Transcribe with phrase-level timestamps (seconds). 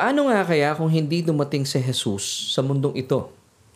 [0.00, 3.28] Paano nga kaya kung hindi dumating si Jesus sa mundong ito?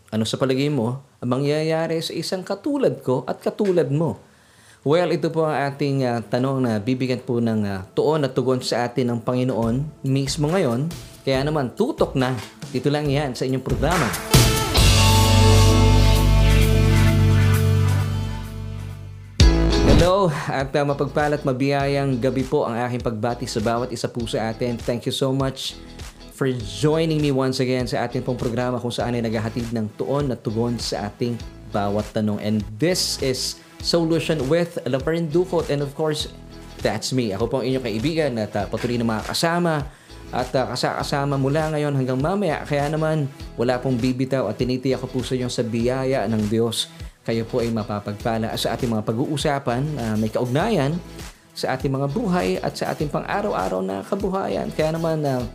[0.08, 4.16] Ano sa palagay mo ang mangyayari sa isang katulad ko at katulad mo?
[4.88, 8.64] Well, ito po ang ating uh, tanong na bibigyan po ng uh, tuon at tugon
[8.64, 10.88] sa atin ng Panginoon mismo ngayon.
[11.29, 12.33] Kaya naman, tutok na.
[12.72, 14.09] Dito lang yan sa inyong programa.
[19.93, 24.48] Hello at uh, mapagpalat mabiyayang gabi po ang aking pagbati sa bawat isa po sa
[24.48, 24.80] atin.
[24.80, 25.77] Thank you so much
[26.34, 30.34] for joining me once again sa ating pong programa kung saan ay naghahatid ng tuon
[30.34, 31.38] at tugon sa ating
[31.70, 32.42] bawat tanong.
[32.42, 35.70] And this is Solution with Laverne Ducot.
[35.70, 36.26] And of course,
[36.82, 37.30] that's me.
[37.30, 39.86] Ako po ang inyong kaibigan at uh, patuloy na makakasama
[40.34, 42.66] at uh, kasama mula ngayon hanggang mamaya.
[42.66, 46.90] Kaya naman, wala pong bibitaw at tinitiyak ko po sa inyo sa biyaya ng Diyos.
[47.23, 50.98] Kayo po ay mapapagpala sa ating mga pag-uusapan, uh, may kaugnayan
[51.54, 54.74] sa ating mga buhay at sa ating pang-araw-araw na kabuhayan.
[54.74, 55.46] Kaya naman, uh,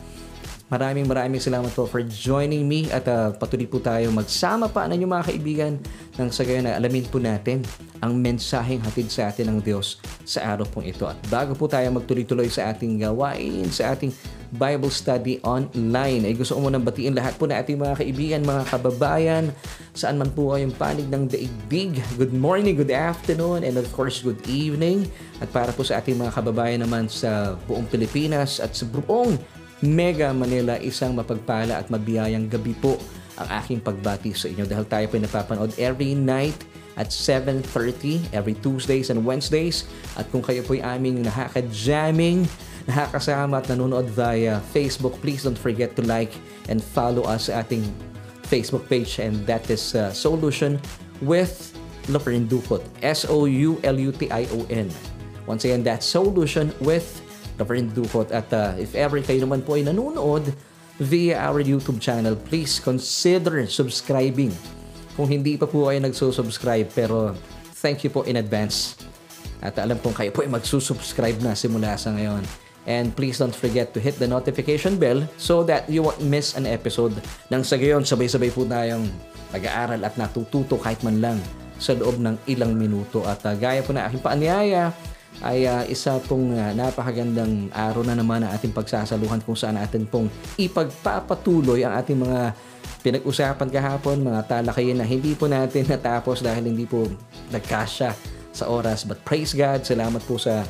[0.69, 5.17] Maraming maraming salamat po for joining me at uh, patuloy po tayo magsama pa inyong
[5.17, 5.73] mga kaibigan
[6.13, 7.65] nang sa gayon na alamin po natin
[8.05, 9.97] ang mensaheng hatid sa atin ng Diyos
[10.29, 11.09] sa araw pong ito.
[11.09, 14.13] At bago po tayo magtuloy-tuloy sa ating gawain, sa ating
[14.53, 18.63] Bible study online, ay gusto ko munang batiin lahat po na ating mga kaibigan, mga
[18.69, 19.49] kababayan,
[19.97, 21.97] saan man po kayong panig ng daigdig.
[22.21, 25.09] Good morning, good afternoon, and of course, good evening.
[25.41, 29.33] At para po sa ating mga kababayan naman sa buong Pilipinas at sa buong
[29.79, 32.99] Mega Manila, isang mapagpala at mabiyayang gabi po
[33.39, 36.67] ang aking pagbati sa inyo dahil tayo po napapanood every night
[36.99, 39.87] at 7.30 every Tuesdays and Wednesdays.
[40.19, 42.43] At kung kayo po ay aming nakaka-jamming,
[42.91, 46.35] nakakasama at nanonood via Facebook, please don't forget to like
[46.67, 47.87] and follow us sa ating
[48.51, 50.75] Facebook page and that is uh, Solution
[51.23, 51.71] with
[52.11, 52.83] Laverne Ducot.
[52.99, 54.87] S-O-U-L-U-T-I-O-N.
[55.47, 57.23] Once again, that's Solution with
[57.59, 58.31] Laverne Ducot.
[58.31, 60.49] At uh, if ever kayo naman po ay nanonood
[60.97, 64.55] via our YouTube channel, please consider subscribing.
[65.19, 67.35] Kung hindi pa po kayo nagsusubscribe, pero
[67.83, 68.95] thank you po in advance.
[69.59, 72.43] At alam kong kayo po ay magsusubscribe na simula sa ngayon.
[72.87, 76.63] And please don't forget to hit the notification bell so that you won't miss an
[76.63, 77.13] episode.
[77.51, 79.05] Nang sa gayon, sabay-sabay po tayong
[79.51, 81.37] pag-aaral at natututo kahit man lang
[81.77, 83.21] sa loob ng ilang minuto.
[83.27, 84.95] At uh, gaya po na aking paanyaya,
[85.39, 90.03] ay uh, isa pong uh, napakagandang araw na naman ang ating pagsasaluhan kung saan natin
[90.03, 90.27] pong
[90.59, 92.51] ipagpapatuloy ang ating mga
[92.99, 97.07] pinag-usapan kahapon, mga talakayin na hindi po natin natapos dahil hindi po
[97.55, 98.11] nagkasya
[98.51, 99.07] sa oras.
[99.07, 100.67] But praise God, salamat po sa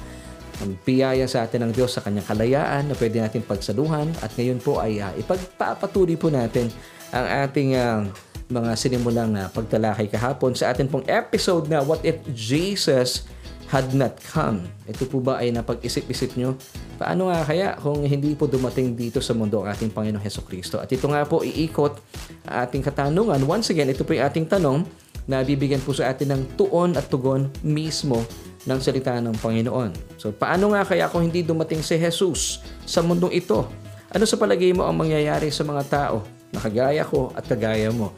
[0.60, 4.60] ang biyaya sa atin ng Diyos sa kanyang kalayaan na pwede natin pagsaluhan at ngayon
[4.60, 6.68] po ay uh, ipagpapatuloy po natin
[7.16, 8.04] ang ating uh,
[8.52, 13.24] mga sinimulang uh, pagtalakay kahapon sa atin pong episode na What If Jesus
[13.70, 14.66] had not come.
[14.90, 16.58] Ito po ba ay napag-isip-isip nyo?
[16.98, 20.82] Paano nga kaya kung hindi po dumating dito sa mundo ang ating Panginoong Heso Kristo?
[20.82, 22.02] At ito nga po iikot
[22.50, 23.38] ating katanungan.
[23.46, 24.90] Once again, ito po yung ating tanong
[25.30, 28.26] na bibigyan po sa atin ng tuon at tugon mismo
[28.66, 30.18] ng salita ng Panginoon.
[30.18, 33.70] So, paano nga kaya kung hindi dumating si Jesus sa mundong ito?
[34.10, 38.10] Ano sa palagay mo ang mangyayari sa mga tao na kagaya ko at kagaya mo?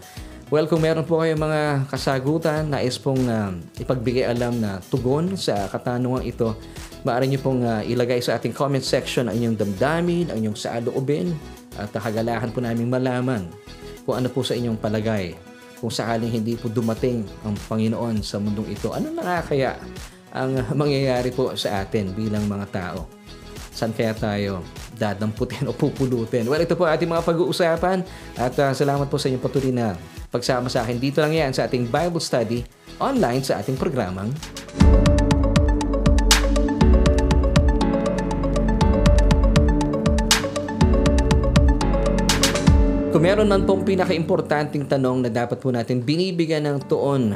[0.51, 5.71] Well, kung meron po kayong mga kasagutan, nais pong uh, ipagbigay alam na tugon sa
[5.71, 6.59] katanungan ito,
[7.07, 11.31] maaari niyo pong uh, ilagay sa ating comment section ang inyong damdamin, ang inyong saaloobin,
[11.79, 13.47] at kagalahan po namin malaman
[14.03, 15.39] kung ano po sa inyong palagay.
[15.79, 19.79] Kung sakaling hindi po dumating ang Panginoon sa mundong ito, ano na nga kaya
[20.35, 23.07] ang mangyayari po sa atin bilang mga tao?
[23.71, 24.67] Saan kaya tayo
[24.99, 26.43] dadamputin o pupulutin?
[26.43, 28.03] Well, ito po ating mga pag-uusapan
[28.35, 29.95] at uh, salamat po sa inyong patuloy na
[30.31, 32.63] Pagsama sa akin dito lang yan sa ating Bible study
[33.03, 34.31] online sa ating programang
[43.11, 47.35] Kung meron man pong pinaka-importanting tanong na dapat po natin binibigyan ng tuon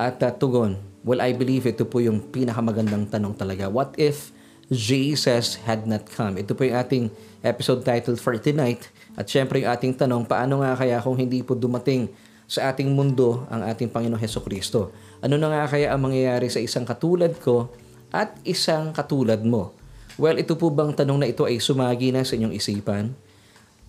[0.00, 3.68] at uh, tugon, well, I believe ito po yung pinakamagandang tanong talaga.
[3.68, 4.32] What if
[4.72, 6.40] Jesus had not come?
[6.40, 7.04] Ito po yung ating
[7.44, 8.88] episode title for tonight.
[9.14, 12.08] At syempre yung ating tanong, paano nga kaya kung hindi po dumating
[12.48, 14.92] sa ating mundo ang ating Panginoong Heso Kristo?
[15.20, 17.68] Ano na nga kaya ang mangyayari sa isang katulad ko
[18.08, 19.76] at isang katulad mo?
[20.16, 23.12] Well, ito po bang tanong na ito ay sumagi na sa inyong isipan?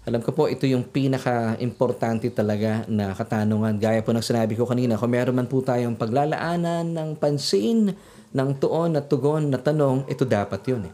[0.06, 3.74] Alam ko po, ito yung pinaka-importante talaga na katanungan.
[3.82, 7.90] Gaya po ng sinabi ko kanina, kung meron man po tayong paglalaanan ng pansin,
[8.30, 10.94] ng tuon at tugon na tanong, ito dapat yun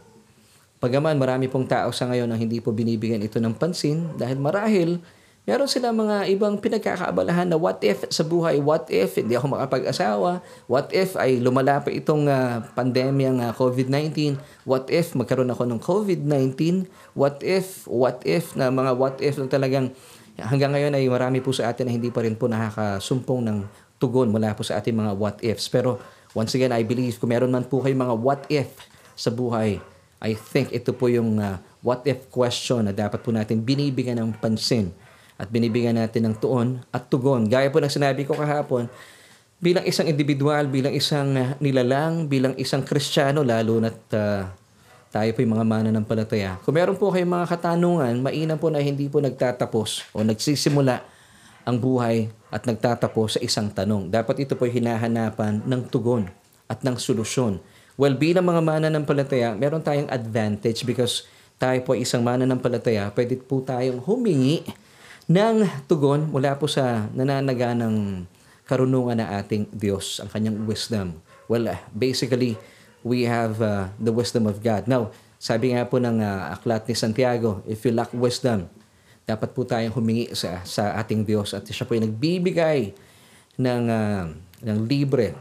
[0.80, 4.96] Pagaman marami pong tao sa ngayon ang hindi po binibigyan ito ng pansin dahil marahil
[5.42, 10.38] Meron sila mga ibang pinagkakaabalahan na what if sa buhay, what if hindi ako makapag-asawa,
[10.70, 15.82] what if ay lumala pa itong uh, pandemyang uh, COVID-19, what if magkaroon ako ng
[15.82, 16.86] COVID-19,
[17.18, 19.90] what if, what if na mga what if na talagang
[20.38, 23.58] hanggang ngayon ay marami po sa atin na hindi pa rin po nakakasumpong ng
[23.98, 25.66] tugon mula po sa ating mga what ifs.
[25.66, 25.98] Pero
[26.38, 28.70] once again, I believe kung meron man po kayong mga what if
[29.18, 29.82] sa buhay,
[30.22, 34.38] I think ito po yung uh, what if question na dapat po natin binibigyan ng
[34.38, 34.94] pansin
[35.42, 37.50] at binibigyan natin ng tuon at tugon.
[37.50, 38.86] Gaya po ng sinabi ko kahapon,
[39.58, 44.46] bilang isang individual, bilang isang uh, nilalang, bilang isang kristyano, lalo na't uh,
[45.10, 46.62] tayo po yung mga mananampalataya.
[46.62, 51.02] Kung meron po kayong mga katanungan, mainam po na hindi po nagtatapos o nagsisimula
[51.66, 54.14] ang buhay at nagtatapos sa isang tanong.
[54.14, 56.30] Dapat ito po hinahanapan ng tugon
[56.70, 57.58] at ng solusyon.
[57.98, 61.28] Well, bilang mga mananampalataya, meron tayong advantage because
[61.60, 64.64] tayo po isang mananampalataya, pwede po tayong humingi
[65.32, 68.28] ng tugon mula po sa nananaga ng
[68.68, 71.16] karunungan na ating Diyos, ang kanyang wisdom.
[71.48, 72.60] Well, uh, basically,
[73.00, 74.84] we have uh, the wisdom of God.
[74.84, 78.68] Now, sabi nga po ng uh, aklat ni Santiago, if you lack wisdom,
[79.24, 82.80] dapat po tayong humingi sa, sa ating Diyos at siya po ay nagbibigay
[83.56, 84.24] ng, uh,
[84.62, 85.34] ng libre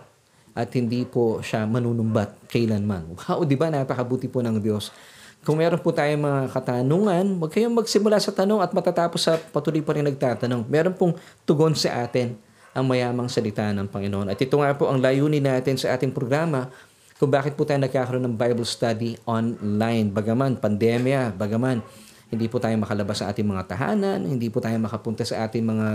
[0.55, 3.15] at hindi po siya manunumbat kailanman.
[3.15, 3.67] Wow, di ba?
[3.71, 4.91] Napakabuti po ng Diyos.
[5.41, 9.81] Kung meron po tayong mga katanungan, huwag kayong magsimula sa tanong at matatapos sa patuloy
[9.81, 10.69] pa rin nagtatanong.
[10.69, 11.17] Meron pong
[11.49, 12.38] tugon sa atin
[12.77, 14.29] ang mayamang salita ng Panginoon.
[14.29, 16.69] At ito nga po ang layunin natin sa ating programa
[17.17, 20.13] kung bakit po tayo nagkakaroon ng Bible study online.
[20.13, 21.81] Bagaman, pandemya, bagaman,
[22.29, 25.89] hindi po tayo makalabas sa ating mga tahanan, hindi po tayo makapunta sa ating mga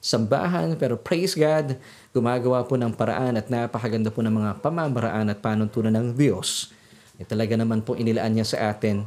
[0.00, 1.76] sambahan, pero praise God,
[2.16, 6.79] gumagawa po ng paraan at napakaganda po ng mga pamamaraan at panuntunan ng Diyos
[7.20, 9.04] eh, talaga naman po inilaan niya sa atin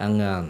[0.00, 0.44] ang um,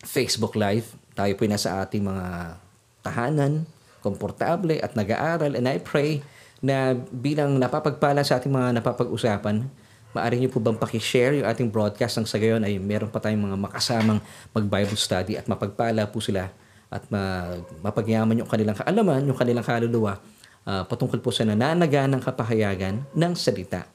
[0.00, 0.96] Facebook Live.
[1.12, 2.56] Tayo po nasa ating mga
[3.04, 3.68] tahanan,
[4.00, 5.52] komportable at nag-aaral.
[5.52, 6.24] And I pray
[6.64, 9.68] na bilang napapagpala sa ating mga napapag-usapan,
[10.16, 13.52] maaari niyo po bang pakishare yung ating broadcast ng sa gayon ay meron pa tayong
[13.52, 14.20] mga makasamang
[14.56, 16.48] mag-Bible study at mapagpala po sila
[16.90, 20.18] at ma- mapagyaman yung kanilang kaalaman, yung kanilang kaluluwa
[20.66, 23.86] uh, patungkol po sa nananaga ng kapahayagan ng salita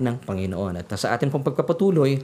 [0.00, 0.80] ng Panginoon.
[0.80, 2.18] At sa atin pong pagpapatuloy,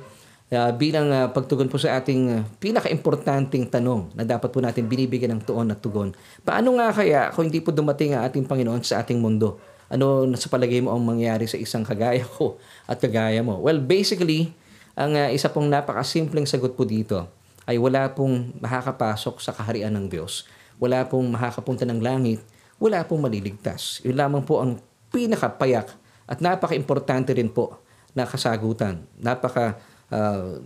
[0.53, 5.39] uh, bilang uh, pagtugon po sa ating uh, pinaka-importanting tanong na dapat po natin binibigyan
[5.39, 6.15] ng tuon at tugon.
[6.43, 9.59] Paano nga kaya kung hindi po dumating ang ating Panginoon sa ating mundo?
[9.87, 12.59] Ano sa palagay mo ang mangyari sa isang kagaya ko
[12.91, 13.63] at kagaya mo?
[13.63, 14.51] Well, basically,
[14.99, 17.31] ang uh, isa pong napakasimpleng sagot po dito
[17.67, 20.47] ay wala pong makakapasok sa kaharian ng Diyos.
[20.79, 22.43] Wala pong makakapunta ng langit.
[22.79, 24.05] Wala pong maliligtas.
[24.05, 24.79] Yun lamang po ang
[25.11, 25.91] pinakapayak
[26.27, 27.79] at napaka-importante rin po
[28.13, 29.03] na kasagutan.
[29.19, 29.79] Napaka
[30.11, 30.61] uh,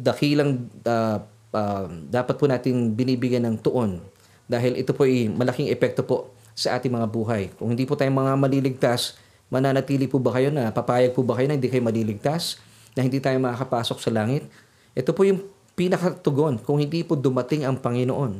[0.00, 1.18] dakilang uh,
[1.52, 4.00] uh, dapat po nating binibigyan ng tuon
[4.44, 7.50] dahil ito po ay malaking epekto po sa ating mga buhay.
[7.56, 9.18] Kung hindi po tayo mga maliligtas,
[9.50, 12.60] mananatili po ba kayo na papayag po ba kayo na hindi kayo maliligtas,
[12.94, 14.46] na hindi tayo makakapasok sa langit?
[14.94, 15.42] Ito po yung
[15.74, 18.32] pinakatugon kung hindi po dumating ang Panginoon.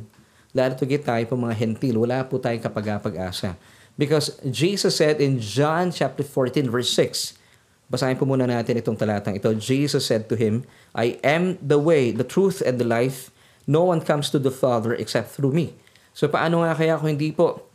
[0.55, 3.59] Lalo tigit tayo po mga hentil, wala po tayong kapag-asa.
[3.95, 7.39] Because Jesus said in John chapter 14 verse 6,
[7.87, 9.51] basahin po muna natin itong talatang ito.
[9.55, 13.31] Jesus said to him, I am the way, the truth, and the life.
[13.63, 15.73] No one comes to the Father except through me.
[16.11, 17.65] So paano nga kaya kung hindi po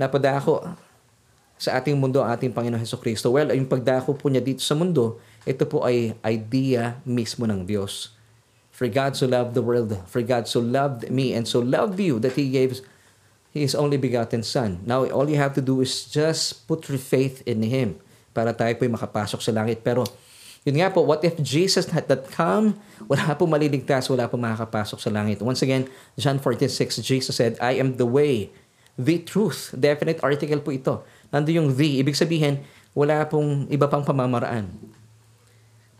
[0.00, 0.76] napadako
[1.56, 3.32] sa ating mundo ang ating Panginoon Heso Kristo?
[3.32, 8.12] Well, yung pagdako po niya dito sa mundo, ito po ay idea mismo ng Diyos.
[8.76, 12.20] For God so loved the world, for God so loved me and so loved you
[12.20, 12.84] that He gave
[13.62, 14.84] His only begotten Son.
[14.84, 17.96] Now, all you have to do is just put your faith in Him
[18.36, 19.80] para tayo po'y makapasok sa langit.
[19.80, 20.04] Pero,
[20.66, 22.76] yun nga po, what if Jesus had not come?
[23.06, 25.40] Wala po maliligtas, wala po makakapasok sa langit.
[25.40, 28.50] Once again, John 14:6, Jesus said, I am the way,
[28.98, 29.72] the truth.
[29.72, 31.06] Definite article po ito.
[31.30, 32.02] Nando yung the.
[32.02, 34.68] Ibig sabihin, wala pong iba pang pamamaraan.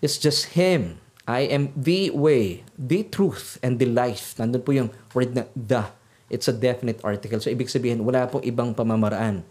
[0.02, 1.00] It's just Him.
[1.26, 4.38] I am the way, the truth, and the life.
[4.38, 5.90] Nandun po yung word na the.
[6.26, 7.38] It's a definite article.
[7.38, 9.46] So, ibig sabihin, wala pong ibang pamamaraan.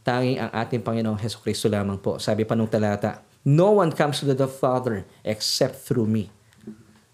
[0.00, 2.16] Tanging ang ating Panginoong Heso Kristo lamang po.
[2.16, 6.28] Sabi pa nung talata, No one comes to the Father except through me.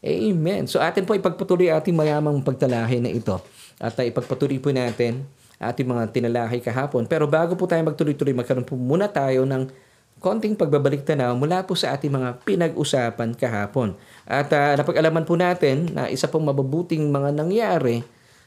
[0.02, 0.66] Amen.
[0.66, 3.38] So atin po ipagpatuloy ating mayamang pagtalahi na ito.
[3.78, 5.26] At uh, ipagpatuloy po natin
[5.58, 7.06] ating mga tinalahi kahapon.
[7.06, 9.70] Pero bago po tayo magtuloy-tuloy, magkaroon po muna tayo ng
[10.18, 13.94] konting pagbabalik tanaw mula po sa ating mga pinag-usapan kahapon.
[14.26, 18.02] At uh, napag-alaman po natin na isa pong mababuting mga nangyari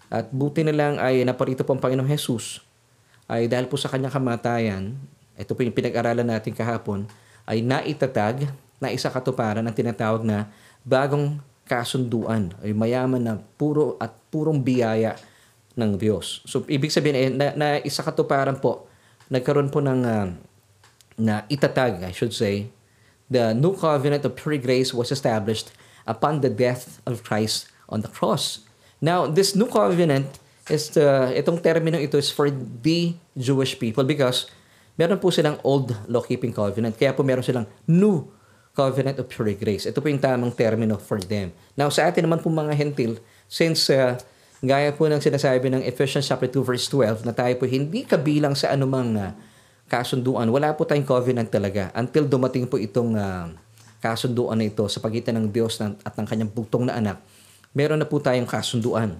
[0.09, 2.65] at buti na lang ay naparito po ang Panginoong Jesus
[3.29, 4.97] ay dahil po sa kanyang kamatayan,
[5.37, 7.05] ito po yung pinag-aralan natin kahapon,
[7.45, 8.49] ay naitatag
[8.81, 10.49] na isa katuparan ang tinatawag na
[10.81, 11.37] bagong
[11.69, 15.13] kasunduan ay mayaman na puro at purong biyaya
[15.77, 16.41] ng Diyos.
[16.49, 18.89] So, ibig sabihin, eh, na, na isa katuparan po,
[19.29, 20.27] nagkaroon po ng, uh,
[21.21, 22.73] na itatag, I should say,
[23.29, 25.69] the new covenant of pure grace was established
[26.09, 28.65] upon the death of Christ on the cross.
[28.99, 30.27] Now, this new covenant
[30.67, 34.51] is the, itong termino ito is for the Jewish people because
[34.99, 36.99] meron po silang old law-keeping covenant.
[36.99, 38.27] Kaya po meron silang new
[38.75, 39.87] covenant of pure grace.
[39.87, 41.55] Ito po yung tamang termino for them.
[41.79, 44.19] Now, sa atin naman po mga hentil, since uh,
[44.59, 48.53] gaya po ng sinasabi ng Ephesians chapter 2 verse 12 na tayo po hindi kabilang
[48.53, 49.31] sa anumang uh,
[49.87, 53.49] kasunduan, wala po tayong covenant talaga until dumating po itong uh,
[54.03, 57.17] kasunduan na ito sa pagitan ng Diyos at ng kanyang bugtong na anak,
[57.73, 59.19] meron na po tayong kasunduan.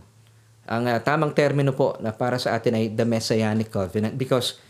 [0.70, 4.62] Ang uh, tamang termino po na para sa atin ay the Messianic Covenant because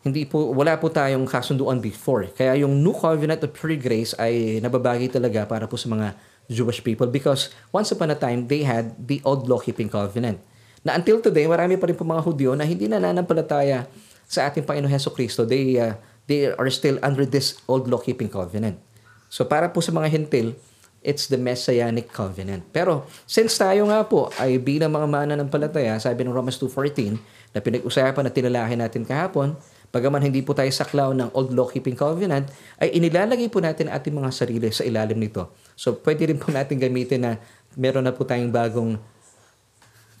[0.00, 2.30] hindi po wala po tayong kasunduan before.
[2.32, 6.16] Kaya yung New Covenant of Pure Grace ay nababagi talaga para po sa mga
[6.50, 10.40] Jewish people because once upon a time they had the old law-keeping covenant.
[10.80, 13.84] Na until today, marami pa rin po mga Hudyo na hindi nananampalataya
[14.24, 15.44] sa ating Panginoon Heso Kristo.
[15.44, 18.80] They, uh, they are still under this old law-keeping covenant.
[19.28, 20.56] So para po sa mga hentil,
[21.00, 22.68] it's the Messianic covenant.
[22.70, 27.16] Pero since tayo nga po ay bilang mga mananampalataya, sabi ng Romans 2.14,
[27.50, 29.58] na pinag-usapan na tinalahin natin kahapon,
[29.90, 32.46] bagaman hindi po tayo saklaw ng old law-keeping covenant,
[32.78, 35.50] ay inilalagay po natin ating mga sarili sa ilalim nito.
[35.74, 37.32] So pwede rin po natin gamitin na
[37.74, 39.00] meron na po tayong bagong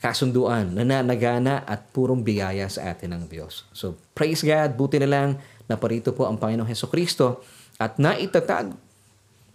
[0.00, 3.68] kasunduan na nanagana at purong biyaya sa atin ng Diyos.
[3.70, 5.28] So praise God, buti na lang
[5.68, 7.44] na parito po ang Panginoong Heso Kristo
[7.78, 8.89] at naitatag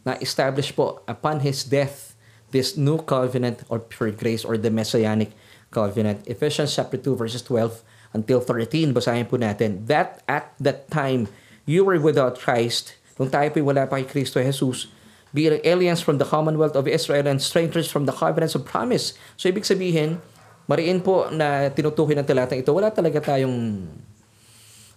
[0.06, 2.16] na-establish po upon His death
[2.54, 5.36] this new covenant or pure grace or the Messianic
[5.74, 6.24] covenant.
[6.30, 7.84] Ephesians chapter 2 verses 12
[8.16, 9.84] until 13, basahin po natin.
[9.92, 11.28] That at that time,
[11.68, 12.96] you were without Christ.
[13.20, 14.88] Nung tayo po wala pa kay Kristo Jesus,
[15.36, 19.20] being aliens from the commonwealth of Israel and strangers from the covenants of promise.
[19.36, 20.24] So, ibig sabihin,
[20.72, 23.84] mariin po na tinutukoy ng talatang ito, wala talaga tayong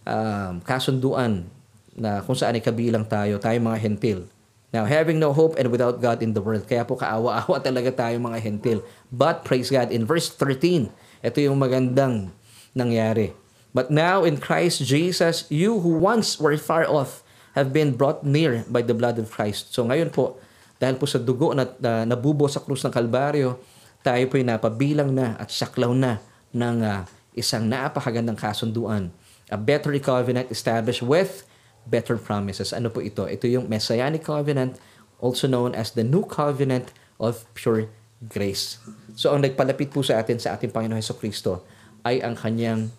[0.06, 1.50] um, kasunduan
[1.98, 4.30] na kung saan ay kabilang tayo, tayo mga hentil.
[4.68, 6.68] Now, having no hope and without God in the world.
[6.68, 8.84] Kaya po kaawa-awa talaga tayo mga hentil.
[9.08, 10.92] But praise God, in verse 13,
[11.24, 12.36] ito yung magandang
[12.76, 13.32] nangyari.
[13.72, 17.24] But now in Christ Jesus, you who once were far off
[17.56, 19.72] have been brought near by the blood of Christ.
[19.72, 20.36] So ngayon po,
[20.76, 23.58] dahil po sa dugo na, na nabubo sa krus ng Kalbaryo,
[24.04, 26.22] tayo po ay napabilang na at saklaw na
[26.54, 27.02] ng uh,
[27.34, 29.10] isang napakagandang kasunduan.
[29.48, 31.48] A better covenant established with
[31.88, 32.76] better promises.
[32.76, 33.24] Ano po ito?
[33.24, 34.76] Ito yung Messianic Covenant,
[35.18, 37.90] also known as the New Covenant of Pure
[38.28, 38.78] Grace.
[39.18, 41.66] So ang nagpalapit po sa atin sa ating Panginoon Heso Kristo
[42.06, 42.92] ay ang kanyang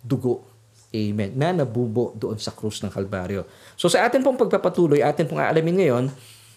[0.00, 0.46] dugo.
[0.90, 1.36] Amen.
[1.36, 3.46] Na nabubo doon sa krus ng Kalbaryo.
[3.78, 6.04] So sa atin pong pagpapatuloy, atin pong aalamin ngayon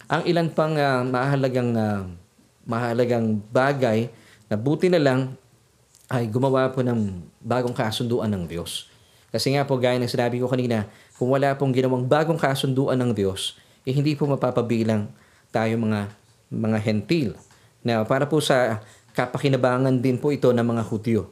[0.09, 2.01] ang ilan pang uh, mahalagang uh,
[2.63, 4.07] mahalagang bagay
[4.47, 5.35] na buti na lang
[6.11, 8.91] ay gumawa po ng bagong kasunduan ng Diyos.
[9.33, 10.85] Kasi nga po, gaya ng sinabi ko kanina,
[11.17, 15.09] kung wala pong ginawang bagong kasunduan ng Diyos, eh hindi po mapapabilang
[15.53, 16.09] tayo mga
[16.53, 17.37] mga hentil.
[17.85, 18.81] Now, para po sa
[19.13, 21.29] kapakinabangan din po ito ng mga Hudyo.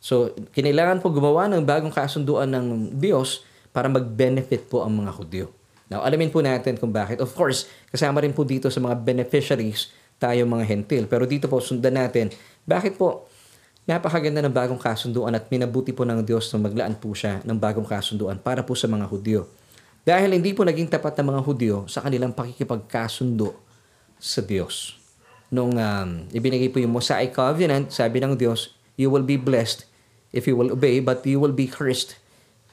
[0.00, 5.46] So, kinailangan po gumawa ng bagong kasunduan ng Diyos para mag-benefit po ang mga Hudyo.
[5.90, 7.18] Now, alamin po natin kung bakit.
[7.18, 9.90] Of course, kasama rin po dito sa mga beneficiaries
[10.22, 11.04] tayo mga hentil.
[11.10, 12.30] Pero dito po sundan natin,
[12.62, 13.29] bakit po
[13.90, 17.82] Napakaganda ng bagong kasunduan at minabuti po ng Diyos na maglaan po siya ng bagong
[17.82, 19.50] kasunduan para po sa mga Hudyo.
[20.06, 23.50] Dahil hindi po naging tapat ng mga Hudyo sa kanilang pakikipagkasundo
[24.14, 24.94] sa Diyos.
[25.50, 29.90] Nung um, ibinigay po yung Mosaic Covenant, sabi ng Diyos, you will be blessed
[30.30, 32.14] if you will obey, but you will be cursed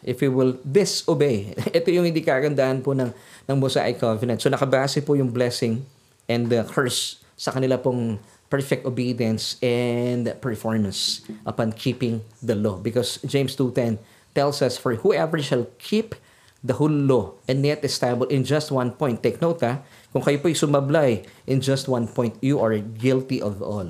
[0.06, 1.58] if you will disobey.
[1.82, 3.10] Ito yung hindi kagandahan po ng,
[3.50, 4.38] ng Mosaic Covenant.
[4.38, 5.82] So nakabase po yung blessing
[6.30, 12.80] and the curse sa kanila pong perfect obedience and performance upon keeping the law.
[12.80, 14.00] Because James 2.10
[14.36, 16.16] tells us, For whoever shall keep
[16.64, 19.22] the whole law and yet establish in just one point.
[19.22, 23.62] Take note ha, kung kayo po'y sumablay in just one point, you are guilty of
[23.62, 23.88] all.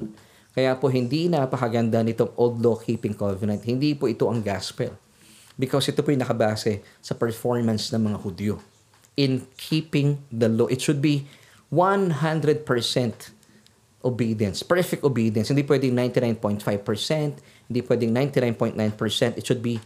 [0.58, 3.62] Kaya po hindi napakaganda nitong old law-keeping covenant.
[3.62, 4.94] Hindi po ito ang gospel.
[5.54, 8.56] Because ito po yung nakabase sa performance ng mga Hudyo.
[9.18, 11.26] In keeping the law, it should be
[11.74, 12.14] 100%
[14.08, 15.52] obedience, perfect obedience.
[15.52, 15.94] Hindi pwedeng
[16.40, 19.84] 99.5%, hindi pwedeng 99.9%, it should be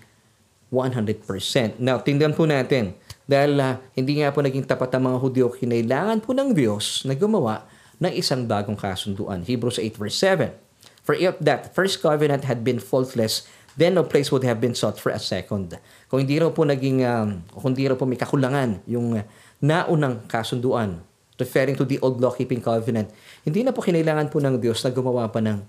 [0.70, 1.82] 100%.
[1.82, 2.96] Now, tingnan po natin,
[3.28, 7.18] dahil uh, hindi nga po naging tapat ang mga Hudyo, kinailangan po ng Diyos na
[7.18, 7.68] gumawa
[8.00, 9.44] ng isang bagong kasunduan.
[9.44, 10.54] Hebrews 8 verse 7.
[11.01, 15.00] For if that first covenant had been faultless, then no place would have been sought
[15.00, 15.75] for a second.
[16.08, 19.24] Kung hindi raw po naging, um, kung hindi raw po may kakulangan yung uh,
[19.63, 21.04] naunang kasunduan,
[21.42, 23.10] referring to the old law-keeping covenant,
[23.41, 25.62] hindi na po kinailangan po ng Diyos na gumawa pa ng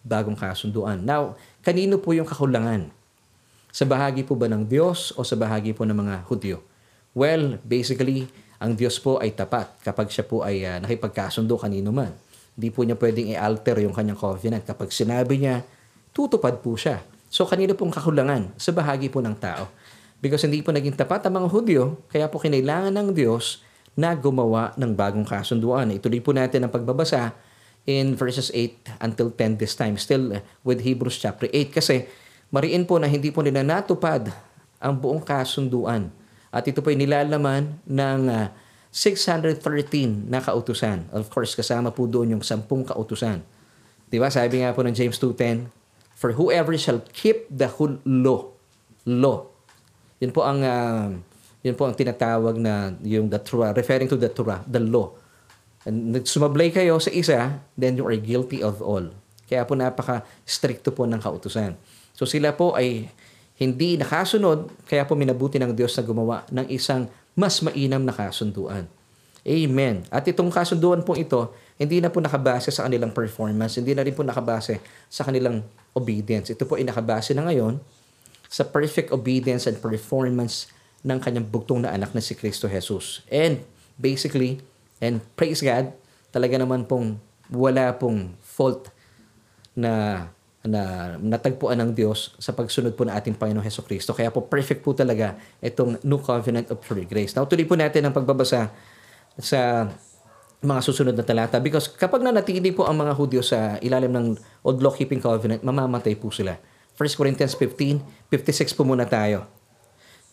[0.00, 1.04] bagong kasunduan.
[1.04, 2.88] Now, kanino po yung kakulangan?
[3.68, 6.64] Sa bahagi po ba ng Diyos o sa bahagi po ng mga Hudyo?
[7.12, 12.16] Well, basically, ang Diyos po ay tapat kapag siya po ay uh, nakipagkasundo kanino man.
[12.58, 14.64] Hindi po niya pwedeng i-alter yung kanyang covenant.
[14.64, 15.62] Kapag sinabi niya,
[16.16, 17.04] tutupad po siya.
[17.28, 18.56] So, kanino pong kakulangan?
[18.56, 19.68] Sa bahagi po ng tao.
[20.18, 23.62] Because hindi po naging tapat ang mga Hudyo, kaya po kinailangan ng Diyos
[23.98, 25.90] na gumawa ng bagong kasunduan.
[25.90, 27.34] Ituloy po natin ang pagbabasa
[27.82, 31.74] in verses 8 until 10 this time, still with Hebrews chapter 8.
[31.74, 32.06] Kasi
[32.54, 34.30] mariin po na hindi po nila natupad
[34.78, 36.14] ang buong kasunduan.
[36.54, 38.46] At ito po ay nilalaman ng uh,
[38.94, 41.10] 613 na kautusan.
[41.10, 43.42] Of course, kasama po doon yung 10 kautusan.
[44.08, 44.30] Diba?
[44.30, 45.68] Sabi nga po ng James 2.10,
[46.14, 48.54] For whoever shall keep the whole law,
[49.04, 49.50] law.
[50.22, 51.14] Yun po ang uh,
[51.62, 55.10] yun po ang tinatawag na yung the Torah, referring to the Torah, the law.
[55.86, 59.10] And sumablay kayo sa isa, then you are guilty of all.
[59.48, 61.74] Kaya po napaka-stricto po ng kautusan.
[62.12, 63.10] So sila po ay
[63.58, 68.86] hindi nakasunod, kaya po minabuti ng Diyos na gumawa ng isang mas mainam na kasunduan.
[69.42, 70.04] Amen.
[70.12, 74.14] At itong kasunduan po ito, hindi na po nakabase sa kanilang performance, hindi na rin
[74.14, 75.62] po nakabase sa kanilang
[75.94, 76.50] obedience.
[76.50, 77.78] Ito po ay nakabase na ngayon
[78.50, 80.70] sa perfect obedience and performance
[81.02, 83.22] ng kanyang bugtong na anak na si Kristo Jesus.
[83.30, 83.62] And
[83.98, 84.62] basically,
[84.98, 85.94] and praise God,
[86.34, 88.92] talaga naman pong wala pong fault
[89.78, 90.26] na
[90.68, 94.10] na natagpuan ng Diyos sa pagsunod po ng ating Panginoong Heso Kristo.
[94.12, 97.32] Kaya po perfect po talaga itong New Covenant of Free Grace.
[97.32, 98.68] Now, tuloy po natin ang pagbabasa
[99.38, 99.86] sa
[100.58, 104.26] mga susunod na talata because kapag nanatili po ang mga Hudyo sa ilalim ng
[104.66, 106.58] Old Law Keeping Covenant, mamamatay po sila.
[106.98, 109.46] 1 Corinthians 15, 56 po muna tayo.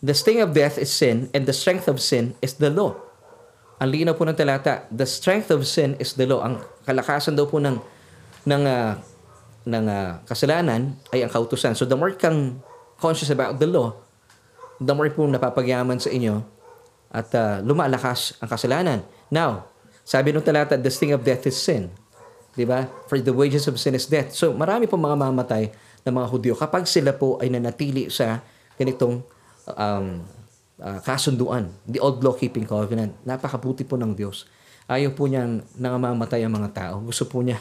[0.04, 3.00] The sting of death is sin, and the strength of sin is the law.
[3.80, 6.44] Ang linaw po ng talata, the strength of sin is the law.
[6.44, 7.80] Ang kalakasan daw po ng,
[8.44, 8.92] ng, uh,
[9.64, 11.72] ng uh, kasalanan ay ang kautusan.
[11.72, 12.60] So the more kang
[13.00, 13.96] conscious about the law,
[14.80, 16.44] the more po napapagyaman sa inyo
[17.12, 19.00] at uh, lumalakas ang kasalanan.
[19.32, 19.68] Now,
[20.04, 21.92] sabi ng talata, the sting of death is sin.
[22.56, 22.88] Di ba?
[23.08, 24.32] For the wages of sin is death.
[24.32, 25.72] So marami po mga mamatay
[26.04, 28.40] ng mga Hudyo kapag sila po ay nanatili sa
[28.80, 29.20] ganitong
[29.74, 30.22] um,
[30.78, 33.16] uh, kasunduan, the old law-keeping covenant.
[33.26, 34.46] Napakabuti po ng Diyos.
[34.86, 36.94] Ayaw po niyang nangamamatay ang mga tao.
[37.02, 37.58] Gusto po niya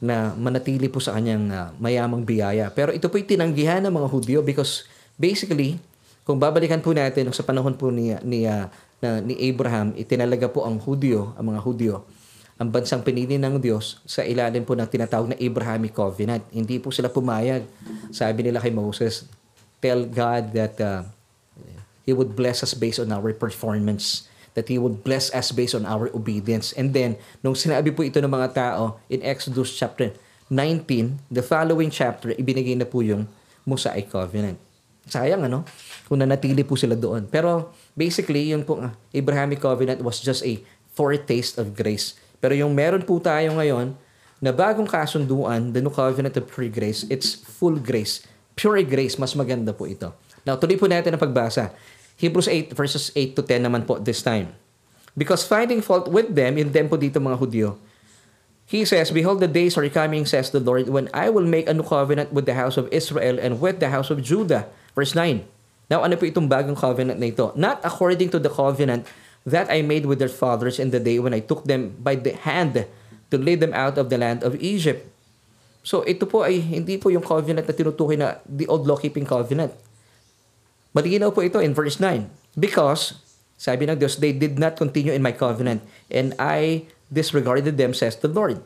[0.00, 2.72] na manatili po sa kanyang uh, mayamang biyaya.
[2.72, 4.88] Pero ito po tinanggihan ng mga Hudyo because
[5.20, 5.78] basically,
[6.24, 8.66] kung babalikan po natin sa panahon po ni, ni, uh,
[8.98, 11.94] na, ni Abraham, itinalaga po ang Hudyo, ang mga Hudyo,
[12.60, 16.44] ang bansang pinili ng Diyos sa ilalim po ng tinatawag na Abrahamic Covenant.
[16.52, 17.64] Hindi po sila pumayag.
[18.12, 19.24] Sabi nila kay Moses,
[19.80, 21.08] tell God that uh,
[22.04, 24.26] He would bless us based on our performance.
[24.58, 26.74] That He would bless us based on our obedience.
[26.74, 30.10] And then, nung sinabi po ito ng mga tao in Exodus chapter
[30.50, 33.30] 19, the following chapter, ibinigay na po yung
[33.62, 34.58] Mosaic Covenant.
[35.06, 35.62] Sayang ano,
[36.10, 37.30] kung nanatili po sila doon.
[37.30, 40.58] Pero basically, yun po, uh, Abrahamic Covenant was just a
[40.94, 42.18] foretaste of grace.
[42.42, 43.94] Pero yung meron po tayo ngayon,
[44.40, 48.24] na bagong kasunduan, the New Covenant of Free Grace, it's full grace.
[48.56, 50.10] Pure grace, mas maganda po ito.
[50.44, 51.72] Now, tuloy po natin ang pagbasa.
[52.20, 54.52] Hebrews 8 verses 8 to 10 naman po this time.
[55.16, 57.80] Because finding fault with them, in them po dito mga Hudyo,
[58.70, 61.74] He says, Behold, the days are coming, says the Lord, when I will make a
[61.74, 64.70] new covenant with the house of Israel and with the house of Judah.
[64.94, 65.42] Verse 9.
[65.90, 67.50] Now, ano po itong bagong covenant na ito?
[67.58, 69.10] Not according to the covenant
[69.42, 72.30] that I made with their fathers in the day when I took them by the
[72.30, 72.86] hand
[73.34, 75.02] to lead them out of the land of Egypt.
[75.82, 79.74] So, ito po ay hindi po yung covenant na tinutukoy na the old law-keeping covenant.
[80.90, 82.26] Malinaw po ito in verse 9.
[82.58, 83.22] Because,
[83.54, 88.18] sabi ng Diyos, they did not continue in my covenant and I disregarded them, says
[88.18, 88.62] the Lord.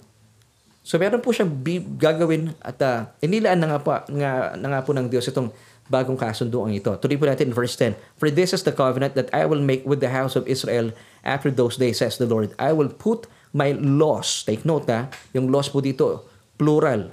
[0.85, 1.65] So meron po siyang
[1.97, 5.49] gagawin at uh, inilaan na nga, po, nga, na nga po ng Diyos itong
[5.89, 6.93] bagong kasunduan ito.
[7.01, 7.97] Tuloy po natin in verse 10.
[8.21, 10.93] For this is the covenant that I will make with the house of Israel
[11.25, 12.53] after those days, says the Lord.
[12.61, 16.25] I will put my laws, take note ha, yung laws po dito,
[16.61, 17.13] plural,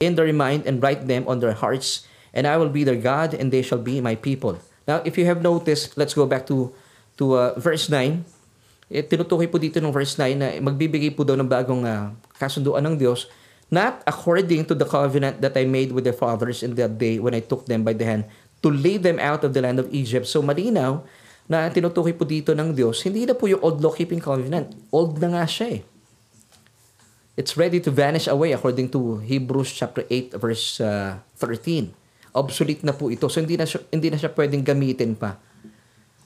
[0.00, 2.04] in their mind and write them on their hearts
[2.36, 4.60] and I will be their God, and they shall be my people.
[4.84, 6.68] Now, if you have noticed, let's go back to
[7.16, 8.20] to uh, verse 9.
[8.92, 12.84] Eh, tinutukoy po dito ng verse 9 na magbibigay po daw ng bagong uh, kasunduan
[12.86, 13.26] ng Diyos,
[13.72, 17.34] not according to the covenant that I made with their fathers in that day when
[17.34, 18.30] I took them by the hand
[18.62, 20.30] to lead them out of the land of Egypt.
[20.30, 21.02] So malinaw
[21.50, 24.70] na tinutukoy po dito ng Diyos, hindi na po yung old law-keeping covenant.
[24.94, 25.82] Old na nga siya eh.
[27.34, 32.05] It's ready to vanish away according to Hebrews chapter 8 verse uh, 13
[32.36, 33.26] obsolete na po ito.
[33.32, 35.40] So hindi na siya, hindi na siya pwedeng gamitin pa.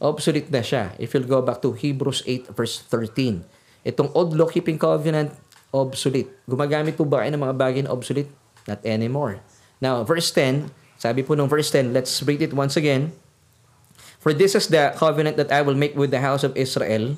[0.02, 0.92] Obsolete na siya.
[0.98, 3.46] If you'll go back to Hebrews 8 verse 13.
[3.86, 5.30] Itong old law-keeping covenant,
[5.70, 6.28] obsolete.
[6.44, 8.40] Gumagamit po ba kayo ng mga bagay na obsolete?
[8.70, 9.40] not anymore.
[9.80, 10.70] Now, verse 10,
[11.00, 13.10] sabi po nung verse 10, let's read it once again.
[14.20, 17.16] For this is the covenant that I will make with the house of Israel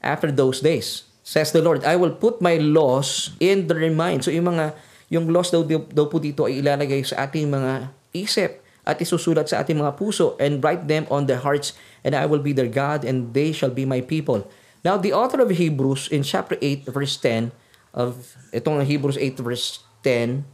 [0.00, 1.04] after those days.
[1.26, 4.22] Says the Lord, I will put my laws in their mind.
[4.22, 4.76] So yung mga,
[5.10, 9.64] yung laws daw, daw po dito ay ilalagay sa ating mga isip at isusulat sa
[9.64, 11.74] ating mga puso and write them on their hearts
[12.06, 14.46] and I will be their God and they shall be my people.
[14.84, 17.50] Now, the author of Hebrews in chapter 8 verse 10
[17.96, 20.44] of itong Hebrews 8 verse 10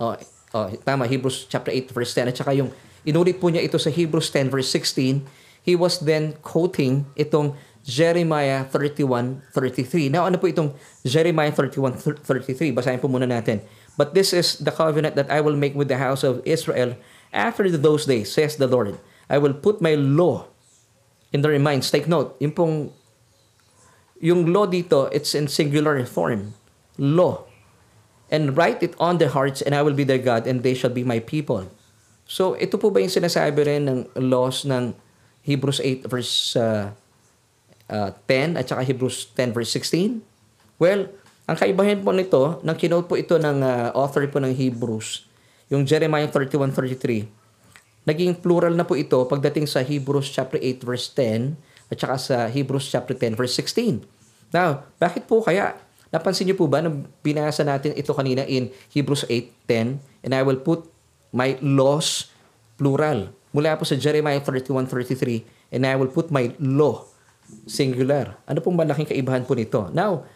[0.00, 0.16] oh,
[0.56, 2.72] oh tama Hebrews chapter 8 verse 10 at saka yung
[3.04, 5.22] inulit po niya ito sa Hebrews 10 verse 16
[5.62, 10.06] he was then quoting itong Jeremiah 31:33.
[10.06, 10.70] Now ano po itong
[11.02, 12.70] Jeremiah 31:33?
[12.70, 13.58] Basahin po muna natin.
[13.96, 16.96] But this is the covenant that I will make with the house of Israel
[17.32, 18.98] after those days, says the Lord.
[19.28, 20.48] I will put my law
[21.32, 21.90] in their minds.
[21.90, 22.92] Take note, yung pong
[24.22, 26.54] yung law dito, it's in singular form.
[26.96, 27.44] Law.
[28.30, 30.94] And write it on their hearts, and I will be their God, and they shall
[30.94, 31.68] be my people.
[32.24, 34.94] So, ito po ba yung sinasabi rin ng laws ng
[35.42, 36.94] Hebrews 8 verse uh,
[37.90, 40.22] uh, 10 at saka Hebrews 10 verse 16?
[40.78, 41.10] Well,
[41.46, 45.26] ang kaibahan po nito, nang kinote po ito ng uh, author po ng Hebrews,
[45.72, 47.26] yung Jeremiah 31:33,
[48.06, 51.58] naging plural na po ito pagdating sa Hebrews chapter 8 verse 10
[51.90, 54.06] at saka sa Hebrews chapter 10 verse 16.
[54.54, 55.74] Now, bakit po kaya?
[56.12, 60.60] Napansin niyo po ba nung binasa natin ito kanina in Hebrews 8:10 and I will
[60.60, 60.86] put
[61.32, 62.28] my laws
[62.76, 67.08] plural mula po sa Jeremiah 31:33 and I will put my law
[67.64, 68.36] singular.
[68.44, 69.88] Ano pong malaking kaibahan po nito?
[69.92, 70.28] Now,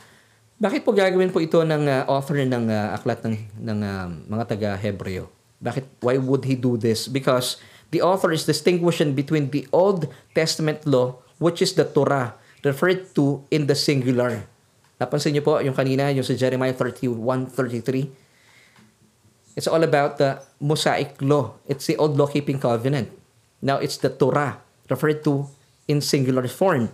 [0.57, 4.45] bakit po gagawin po ito ng uh, author ng uh, aklat ng, ng uh, mga
[4.57, 5.29] taga-Hebreo?
[5.61, 7.09] Bakit, why would he do this?
[7.09, 7.61] Because
[7.93, 13.45] the author is distinguishing between the Old Testament law, which is the Torah, referred to
[13.53, 14.49] in the singular.
[14.97, 18.09] Napansin niyo po, yung kanina, yung sa Jeremiah 31:33,
[19.61, 21.53] it's all about the Mosaic law.
[21.69, 23.13] It's the old law-keeping covenant.
[23.61, 25.53] Now, it's the Torah, referred to
[25.85, 26.89] in singular form.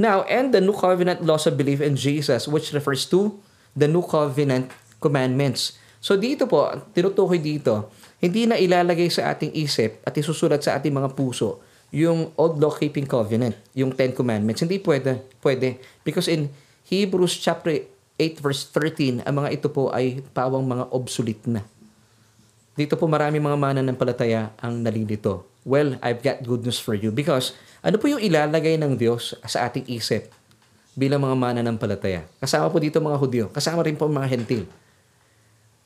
[0.00, 3.36] Now, and the new covenant laws of belief in Jesus, which refers to
[3.76, 5.76] the new covenant commandments.
[6.00, 10.96] So dito po, tinutukoy dito, hindi na ilalagay sa ating isip at isusulat sa ating
[10.96, 11.60] mga puso
[11.90, 14.62] yung old law-keeping covenant, yung Ten Commandments.
[14.62, 15.20] Hindi pwede.
[15.42, 15.82] Pwede.
[16.06, 16.48] Because in
[16.86, 17.74] Hebrews chapter
[18.16, 21.60] 8 verse 13, ang mga ito po ay pawang mga obsolete na.
[22.78, 25.44] Dito po marami mga mananampalataya ang nalilito.
[25.66, 29.68] Well, I've got good news for you because ano po yung ilalagay ng Diyos sa
[29.68, 30.28] ating isip
[30.92, 32.28] bilang mga mananampalataya?
[32.36, 33.44] Kasama po dito mga Hudyo.
[33.48, 34.68] Kasama rin po mga Hentil.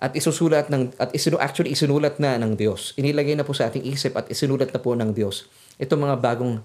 [0.03, 2.93] At isusulat ng at isinu, actually isinulat na ng Diyos.
[2.99, 5.47] Inilagay na po sa ating isip at isinulat na po ng Diyos
[5.79, 6.59] itong mga bagong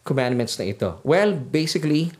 [0.00, 0.96] commandments na ito.
[1.04, 2.10] Well, basically,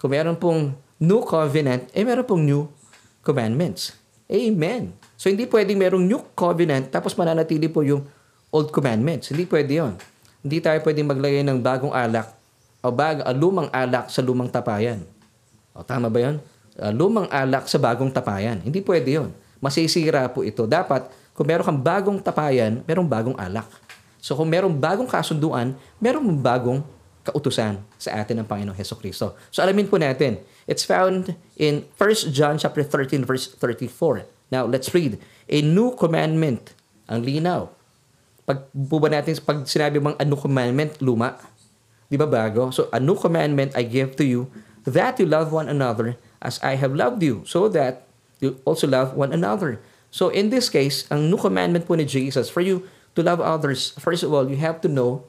[0.00, 2.72] kung meron pong new covenant, eh meron pong new
[3.20, 3.92] commandments.
[4.24, 4.96] Amen.
[5.20, 8.08] So hindi pwedeng merong new covenant tapos mananatili po yung
[8.48, 9.28] old commandments.
[9.28, 9.94] Hindi pwede yon.
[10.44, 12.36] Hindi tayo pwedeng maglagay ng bagong alak
[12.84, 15.00] o bag, uh, lumang alak sa lumang tapayan.
[15.72, 16.36] O, tama ba yun?
[16.76, 18.60] Uh, lumang alak sa bagong tapayan.
[18.60, 19.32] Hindi pwede yon.
[19.56, 20.68] Masisira po ito.
[20.68, 23.64] Dapat, kung meron kang bagong tapayan, merong bagong alak.
[24.20, 26.84] So kung merong bagong kasunduan, merong bagong
[27.24, 29.32] kautusan sa atin ng Panginoong Heso Kristo.
[29.48, 30.44] So alamin po natin.
[30.68, 34.28] It's found in 1 John chapter 13 verse 34.
[34.52, 35.16] Now, let's read.
[35.48, 36.76] A new commandment.
[37.08, 37.72] Ang linaw
[38.44, 41.40] pag po ba natin, pag sinabi bang ano commandment, luma.
[42.08, 42.68] Di ba bago?
[42.68, 44.52] So, a new commandment I give to you,
[44.84, 48.04] that you love one another as I have loved you, so that
[48.44, 49.80] you also love one another.
[50.12, 52.84] So, in this case, ang new commandment po ni Jesus, for you
[53.16, 55.24] to love others, first of all, you have to know,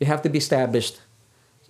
[0.00, 0.98] you have to be established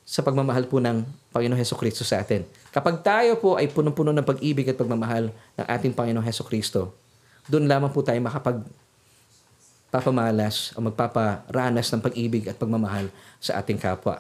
[0.07, 1.03] sa pagmamahal po ng
[1.35, 2.47] Panginoong Heso Kristo sa atin.
[2.71, 6.95] Kapag tayo po ay punong-puno ng pag-ibig at pagmamahal ng ating Panginoong Heso Kristo,
[7.51, 8.63] doon lamang po tayo makapag
[9.95, 14.19] magpapamalas o magpaparanas ng pag-ibig at pagmamahal sa ating kapwa.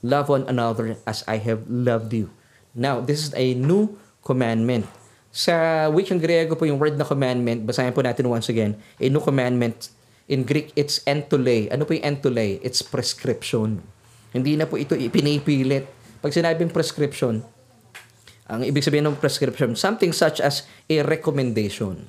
[0.00, 2.32] Love one another as I have loved you.
[2.72, 4.88] Now, this is a new commandment.
[5.28, 5.52] Sa
[5.92, 9.92] wikang Griego po yung word na commandment, basahin po natin once again, a new commandment.
[10.24, 11.68] In Greek, it's entole.
[11.68, 12.56] Ano po yung entole?
[12.64, 13.84] It's prescription.
[14.32, 15.84] Hindi na po ito ipinipilit.
[16.24, 17.44] Pag sinabing prescription,
[18.48, 22.08] ang ibig sabihin ng prescription, something such as a recommendation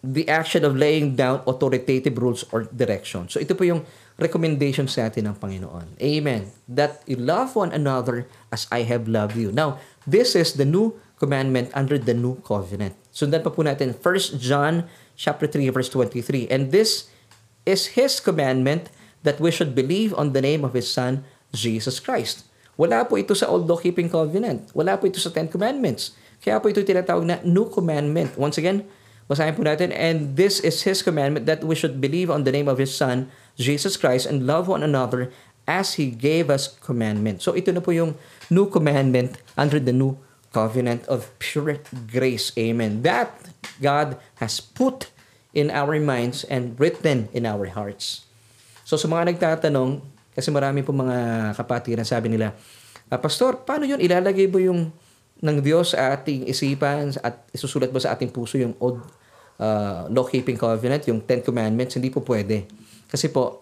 [0.00, 3.28] the action of laying down authoritative rules or direction.
[3.28, 3.84] So ito po yung
[4.16, 6.00] recommendation sa atin ng Panginoon.
[6.00, 6.52] Amen.
[6.68, 9.52] That you love one another as I have loved you.
[9.52, 12.96] Now, this is the new commandment under the new covenant.
[13.12, 16.48] Sundan pa po natin 1 John chapter 3 verse 23.
[16.48, 17.12] And this
[17.68, 18.88] is his commandment
[19.20, 22.48] that we should believe on the name of his son Jesus Christ.
[22.80, 24.72] Wala po ito sa old law-keeping covenant.
[24.72, 26.16] Wala po ito sa Ten Commandments.
[26.40, 28.32] Kaya po ito tinatawag na new commandment.
[28.40, 28.88] Once again,
[29.30, 32.66] Basahin po natin, And this is His commandment that we should believe on the name
[32.66, 35.30] of His Son, Jesus Christ, and love one another
[35.70, 37.38] as He gave us commandment.
[37.38, 38.18] So ito na po yung
[38.50, 40.18] new commandment under the new
[40.50, 41.78] covenant of pure
[42.10, 42.50] grace.
[42.58, 43.06] Amen.
[43.06, 43.30] That
[43.78, 45.14] God has put
[45.54, 48.26] in our minds and written in our hearts.
[48.82, 50.02] So sa mga nagtatanong,
[50.34, 52.50] kasi marami po mga kapatiran sabi nila,
[53.06, 54.02] ah, Pastor, paano yun?
[54.02, 54.90] Ilalagay mo yung
[55.40, 59.00] ng Diyos sa ating isipan at isusulat ba sa ating puso yung old
[59.60, 62.00] uh, law-keeping covenant, yung Ten Commandments?
[62.00, 62.64] Hindi po pwede.
[63.06, 63.60] Kasi po,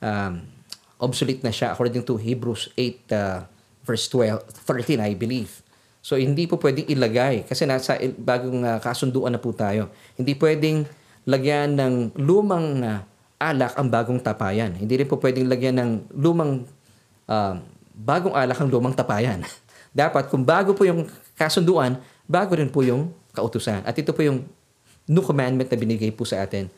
[0.00, 0.56] um,
[0.96, 3.40] obsolete na siya according to Hebrews 8 uh,
[3.84, 5.52] verse 12, 13 I believe.
[6.00, 9.90] So hindi po pwedeng ilagay kasi nasa bagong uh, kasunduan na po tayo.
[10.14, 10.86] Hindi pwedeng
[11.26, 13.00] lagyan ng lumang uh,
[13.36, 14.72] alak ang bagong tapayan.
[14.72, 16.64] Hindi rin po pwedeng lagyan ng lumang
[17.28, 17.54] uh,
[17.92, 19.42] bagong alak ang lumang tapayan.
[19.96, 23.84] Dapat kung bago po yung kasunduan, bago rin po yung kautusan.
[23.84, 24.46] At ito po yung
[25.06, 26.70] new commandment na binigay po sa atin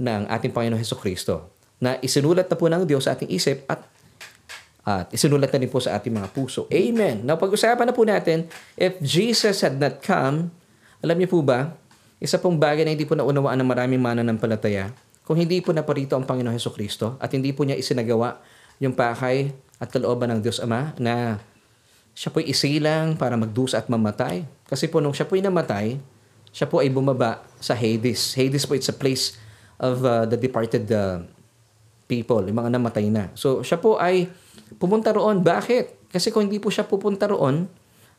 [0.00, 1.50] ng ating Panginoon Heso Kristo
[1.82, 3.84] na isinulat na po ng Diyos sa ating isip at
[4.80, 6.64] at isinulat na rin po sa ating mga puso.
[6.72, 7.20] Amen.
[7.22, 8.48] Now, pag-usapan na po natin,
[8.80, 10.48] if Jesus had not come,
[11.04, 11.76] alam niyo po ba,
[12.16, 14.88] isa pong bagay na hindi po naunawaan ng maraming mananampalataya,
[15.24, 18.40] kung hindi po naparito ang Panginoon Heso Kristo at hindi po niya isinagawa
[18.80, 21.38] yung pakay at kalooban ng Diyos Ama na
[22.16, 24.42] siya po'y isilang para magdusa at mamatay.
[24.66, 26.00] Kasi po nung siya po'y namatay,
[26.50, 28.34] siya po ay bumaba sa Hades.
[28.34, 29.38] Hades po it's a place
[29.80, 31.22] of uh, the departed uh,
[32.10, 33.30] people, yung mga namatay na.
[33.38, 34.28] So siya po ay
[34.76, 35.40] pumunta roon.
[35.46, 36.10] Bakit?
[36.10, 37.70] Kasi kung hindi po siya pupunta roon,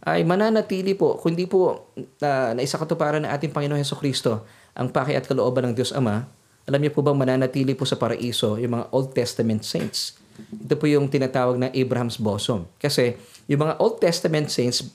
[0.01, 4.89] ay mananatili po, kung hindi po uh, naisa katuparan ng ating Panginoon Heso Kristo ang
[4.89, 6.25] paki at kalooban ng Diyos Ama,
[6.65, 10.17] alam niyo po bang mananatili po sa paraiso yung mga Old Testament saints?
[10.49, 12.65] Ito po yung tinatawag na Abraham's bosom.
[12.81, 13.13] Kasi
[13.45, 14.89] yung mga Old Testament saints,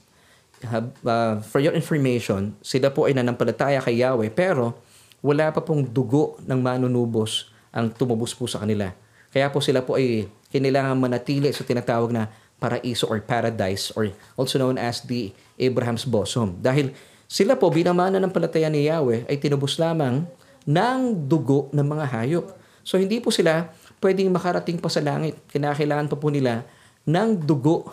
[0.70, 4.76] uh, for your information, sila po ay nanampalataya kay Yahweh, pero
[5.24, 8.92] wala pa pong dugo ng manunubos ang tumubos po sa kanila.
[9.32, 14.56] Kaya po sila po ay kailangan manatili sa tinatawag na paraiso or paradise or also
[14.56, 15.28] known as the
[15.60, 16.56] Abraham's bosom.
[16.64, 16.96] Dahil
[17.28, 20.24] sila po binamana ng palataya ni Yahweh ay tinubos lamang
[20.64, 22.46] ng dugo ng mga hayop.
[22.80, 23.68] So hindi po sila
[24.00, 25.36] pwedeng makarating pa sa langit.
[25.52, 26.64] Kinakailangan pa po nila
[27.04, 27.92] ng dugo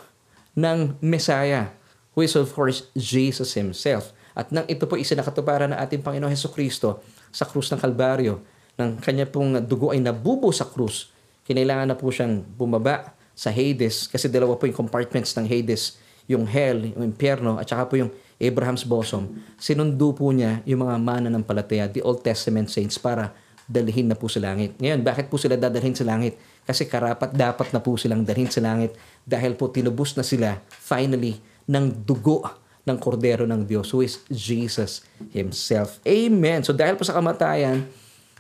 [0.54, 1.74] ng Messiah,
[2.14, 4.14] who is of course Jesus Himself.
[4.34, 8.42] At nang ito po isinakatuparan ng ating Panginoon Heso Kristo sa krus ng Kalbaryo,
[8.78, 11.14] ng kanya pong dugo ay nabubo sa krus,
[11.46, 16.50] kinailangan na po siyang bumaba sa Hades kasi dalawa po yung compartments ng Hades, yung
[16.50, 18.10] hell, yung impyerno, at saka po yung
[18.42, 19.44] Abraham's bosom.
[19.60, 24.18] Sinundo po niya yung mga mana ng palataya, the Old Testament saints, para dalhin na
[24.18, 24.76] po sa langit.
[24.80, 26.36] Ngayon, bakit po sila dadalhin sa langit?
[26.64, 31.40] Kasi karapat dapat na po silang dalhin sa langit dahil po tinubos na sila finally
[31.70, 32.44] ng dugo
[32.84, 36.04] ng kordero ng Diyos who is Jesus Himself.
[36.04, 36.64] Amen.
[36.68, 37.88] So dahil po sa kamatayan,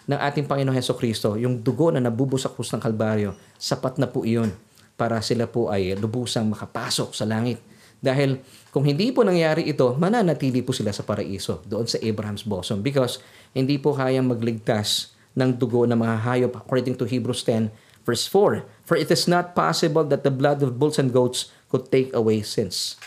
[0.04, 4.28] ng ating Panginoong Heso Kristo, yung dugo na nabubusak po ng Kalbaryo, sapat na po
[4.28, 4.52] iyon
[5.00, 7.64] para sila po ay lubusang makapasok sa langit.
[8.04, 8.44] Dahil
[8.76, 12.84] kung hindi po nangyari ito, mananatili po sila sa paraiso, doon sa Abraham's bosom.
[12.84, 13.24] Because
[13.56, 17.72] hindi po kayang magligtas ng dugo ng mga hayop according to Hebrews 10
[18.04, 18.68] verse 4.
[18.84, 22.44] For it is not possible that the blood of bulls and goats could take away
[22.44, 23.00] sins.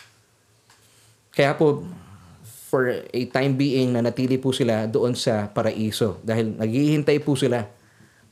[1.37, 1.85] Kaya po,
[2.67, 6.19] for a time being na natili po sila doon sa paraiso.
[6.25, 7.69] Dahil naghihintay po sila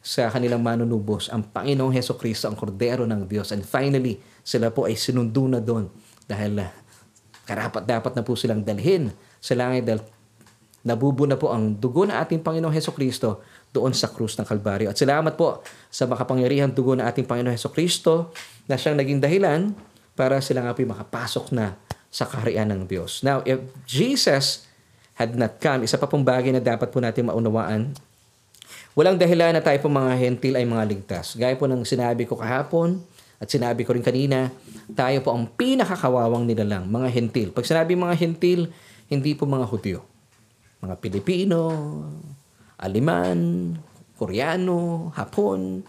[0.04, 1.30] sa kanilang manunubos.
[1.32, 3.54] Ang Panginoong Heso Kristo ang kordero ng Diyos.
[3.54, 5.88] And finally sila po ay sinundo na doon.
[6.26, 6.68] Dahil uh,
[7.48, 10.00] karapat dapat na po silang dalhin sa langit dahil
[10.84, 13.40] nabubo na po ang dugo ng ating Panginoong Heso Kristo
[13.72, 14.92] doon sa krus ng Kalbaryo.
[14.92, 18.34] At salamat po sa makapangyarihang dugo ng ating Panginoong Heso Kristo
[18.68, 19.72] na siyang naging dahilan
[20.12, 21.80] para sila nga po makapasok na
[22.14, 23.26] sa kaharian ng Diyos.
[23.26, 23.58] Now, if
[23.90, 24.70] Jesus
[25.18, 27.90] had not come, isa pa pong bagay na dapat po natin maunawaan,
[28.94, 31.34] walang dahilan na tayo pong mga hentil ay mga ligtas.
[31.34, 33.02] Gaya po ng sinabi ko kahapon,
[33.42, 34.48] at sinabi ko rin kanina,
[34.94, 37.50] tayo po ang pinakakawawang nila lang, mga hentil.
[37.50, 38.70] Pag sinabi mga hentil,
[39.10, 40.06] hindi po mga Hudyo.
[40.80, 41.60] Mga Pilipino,
[42.78, 43.74] Aliman,
[44.14, 45.82] Koreano, Hapon,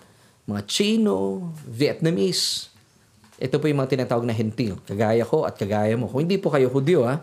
[0.49, 2.74] mga Chino, Vietnamese,
[3.35, 4.79] ito po yung mga tinatawag na hentil.
[4.87, 6.07] Kagaya ko at kagaya mo.
[6.07, 7.19] Kung hindi po kayo Hudyo, ha,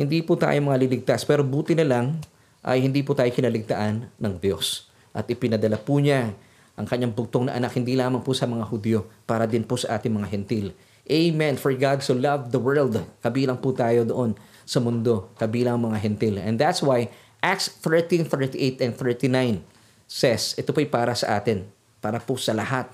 [0.00, 1.28] hindi po tayo mga liligtas.
[1.28, 2.16] Pero buti na lang
[2.64, 4.88] ay hindi po tayo kinaligtaan ng Diyos.
[5.12, 6.32] At ipinadala po niya
[6.80, 10.00] ang kanyang bugtong na anak hindi lamang po sa mga Hudyo, para din po sa
[10.00, 10.72] ating mga hentil.
[11.04, 11.60] Amen.
[11.60, 12.96] For God so loved the world.
[13.20, 14.32] Kabilang po tayo doon
[14.64, 15.28] sa mundo.
[15.36, 16.40] Kabilang mga hentil.
[16.40, 17.12] And that's why
[17.44, 19.60] Acts 13, 38, and 39
[20.08, 21.68] says, ito po'y para sa atin.
[22.00, 22.88] Para po sa lahat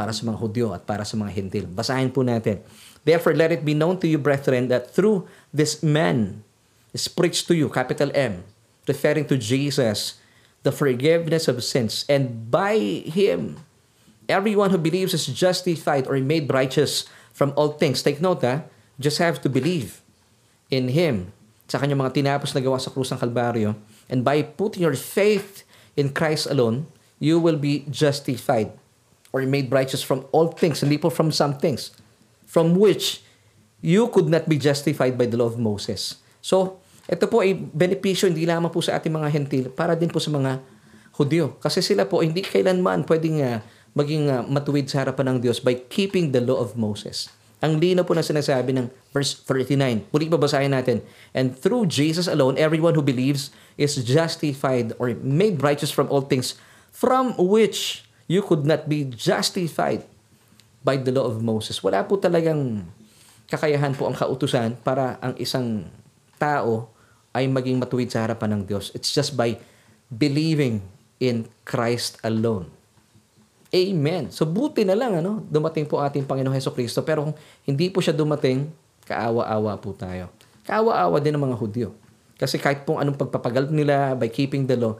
[0.00, 1.68] para sa mga Hudyo at para sa mga Hintil.
[1.68, 2.64] Basahin po natin.
[3.04, 6.40] Therefore, let it be known to you, brethren, that through this man
[6.96, 8.40] is preached to you, capital M,
[8.88, 10.16] referring to Jesus,
[10.64, 12.08] the forgiveness of sins.
[12.08, 13.60] And by Him,
[14.24, 17.04] everyone who believes is justified or made righteous
[17.36, 18.00] from all things.
[18.00, 18.64] Take note ha,
[18.96, 20.00] just have to believe
[20.72, 21.36] in Him
[21.68, 23.76] sa kanyang mga tinapos na gawa sa krus ng Kalbaryo.
[24.08, 26.88] And by putting your faith in Christ alone,
[27.20, 28.79] you will be justified
[29.30, 31.94] or made righteous from all things, hindi po from some things,
[32.46, 33.22] from which
[33.80, 36.18] you could not be justified by the law of Moses.
[36.42, 40.18] So, ito po ay benepisyo hindi lamang po sa ating mga hentil, para din po
[40.18, 40.60] sa mga
[41.20, 41.60] Hudyo.
[41.60, 43.60] Kasi sila po hindi kailanman pwedeng uh,
[43.92, 47.28] maging uh, matuwid sa harapan ng Diyos by keeping the law of Moses.
[47.60, 50.08] Ang lino po na sinasabi ng verse 39.
[50.08, 51.04] Muli babasahin natin.
[51.36, 56.56] And through Jesus alone, everyone who believes is justified or made righteous from all things
[56.88, 60.06] from which you could not be justified
[60.86, 61.82] by the law of Moses.
[61.82, 62.86] Wala po talagang
[63.50, 65.90] kakayahan po ang kautusan para ang isang
[66.38, 66.86] tao
[67.34, 68.94] ay maging matuwid sa harapan ng Diyos.
[68.94, 69.58] It's just by
[70.06, 70.78] believing
[71.18, 72.70] in Christ alone.
[73.74, 74.30] Amen.
[74.30, 77.34] So buti na lang ano, dumating po ating Panginoong Heso Kristo pero kung
[77.66, 78.70] hindi po siya dumating,
[79.10, 80.30] kaawa-awa po tayo.
[80.66, 81.88] Kaawa-awa din ng mga Hudyo.
[82.38, 84.94] Kasi kahit pong anong pagpapagal nila by keeping the law,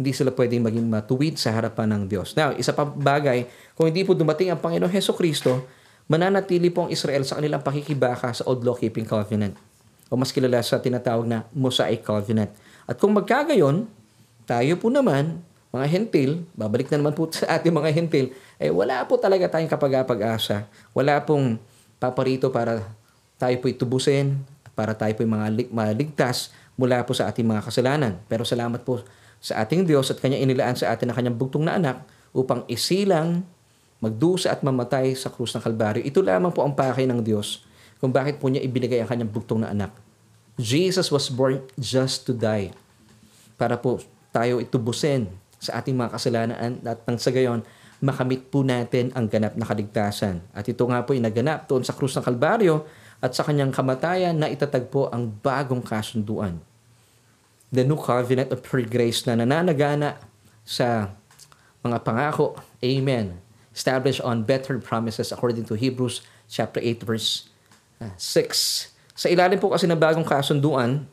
[0.00, 2.32] hindi sila pwedeng maging matuwid sa harapan ng Diyos.
[2.32, 3.44] Now, isa pa bagay,
[3.76, 5.68] kung hindi po dumating ang Panginoong Heso Kristo,
[6.08, 9.52] mananatili po ang Israel sa kanilang pakikibaka sa Old Law Keeping Covenant
[10.08, 12.48] o mas kilala sa tinatawag na Mosaic Covenant.
[12.88, 13.86] At kung magkagayon,
[14.48, 15.38] tayo po naman,
[15.70, 19.70] mga hentil, babalik na naman po sa ating mga hentil, eh wala po talaga tayong
[19.70, 20.66] kapag-asa.
[20.96, 21.60] Wala pong
[22.02, 22.82] paparito para
[23.38, 24.40] tayo po itubusin,
[24.72, 28.18] para tayo po mga maligtas mula po sa ating mga kasalanan.
[28.26, 29.04] Pero salamat po
[29.40, 32.04] sa ating Diyos at Kanya inilaan sa atin ang Kanyang bugtong na anak
[32.36, 33.42] upang isilang,
[34.00, 36.00] magdusa at mamatay sa krus ng Kalbaryo.
[36.04, 37.64] Ito lamang po ang pakay ng Diyos
[38.00, 39.92] kung bakit po niya ibinigay ang kanyang bugtong na anak.
[40.56, 42.72] Jesus was born just to die.
[43.60, 44.00] Para po
[44.32, 45.28] tayo itubusin
[45.60, 47.60] sa ating mga kasalanan at nang sa gayon,
[48.00, 50.40] makamit po natin ang ganap na kaligtasan.
[50.56, 52.88] At ito nga po ay naganap doon sa krus ng Kalbaryo
[53.20, 56.56] at sa kanyang kamatayan na itatagpo ang bagong kasunduan.
[57.70, 60.18] The new covenant of free grace na nananagana
[60.66, 61.14] sa
[61.86, 62.58] mga pangako.
[62.82, 63.38] Amen.
[63.70, 67.46] Established on better promises according to Hebrews chapter 8 verse
[68.02, 68.90] 6.
[69.14, 71.06] Sa ilalim po kasi ng bagong kasunduan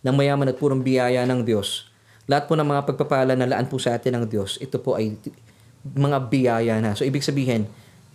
[0.00, 1.90] ng mayaman at purong biyaya ng Diyos,
[2.30, 5.18] lahat po ng mga pagpapala na laan po sa atin ng Diyos, ito po ay
[5.82, 6.94] mga biyaya na.
[6.94, 7.66] So ibig sabihin,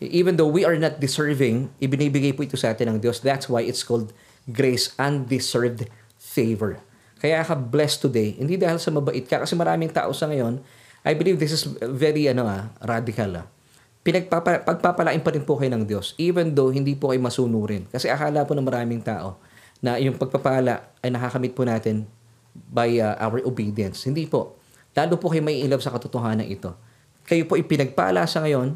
[0.01, 3.21] even though we are not deserving, ibinibigay po ito sa atin ng Diyos.
[3.21, 4.11] That's why it's called
[4.49, 6.81] grace, undeserved favor.
[7.21, 10.57] Kaya ka blessed today, hindi dahil sa mabait ka, kasi maraming tao sa ngayon,
[11.05, 13.47] I believe this is very ano ah, radical ah
[14.01, 17.85] pinagpapa, pagpapalain pa rin po kayo ng Diyos even though hindi po kayo masunurin.
[17.89, 19.37] Kasi akala po ng maraming tao
[19.81, 22.05] na yung pagpapala ay nakakamit po natin
[22.53, 24.05] by uh, our obedience.
[24.05, 24.57] Hindi po.
[24.97, 26.73] Lalo po kayo may ilab sa katotohanan ito.
[27.23, 28.75] Kayo po ipinagpala sa ngayon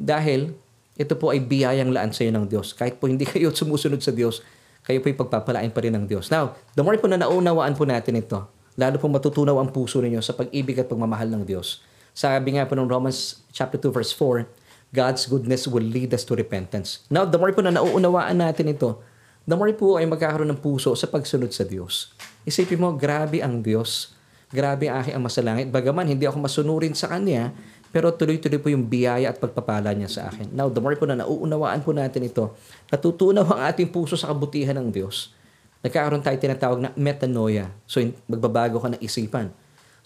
[0.00, 0.54] dahil
[0.96, 2.72] ito po ay biyayang laan sa iyo ng Diyos.
[2.72, 4.40] Kahit po hindi kayo sumusunod sa Diyos,
[4.84, 6.32] kayo po ipagpapalain pa rin ng Diyos.
[6.32, 8.48] Now, the more po na naunawaan po natin ito,
[8.80, 11.84] lalo po matutunaw ang puso ninyo sa pag-ibig at pagmamahal ng Diyos.
[12.16, 14.48] Sabi nga po ng Romans chapter 2 verse 4,
[14.90, 17.06] God's goodness will lead us to repentance.
[17.06, 18.98] Now, the more po na nauunawaan natin ito,
[19.46, 22.10] the more po ay magkakaroon ng puso sa pagsunod sa Diyos.
[22.42, 24.18] Isipin mo, grabe ang Diyos.
[24.50, 25.46] Grabe ang aking ama sa.
[25.46, 27.54] Bagaman, hindi ako masunurin sa Kanya,
[27.90, 30.54] pero tuloy-tuloy po yung biyaya at pagpapala niya sa akin.
[30.54, 32.54] Now, the more po na nauunawaan po natin ito,
[32.90, 35.34] natutunaw ang ating puso sa kabutihan ng Diyos.
[35.82, 37.66] Nagkakaroon tayo tinatawag na metanoia.
[37.90, 37.98] So,
[38.30, 39.50] magbabago ka ng isipan.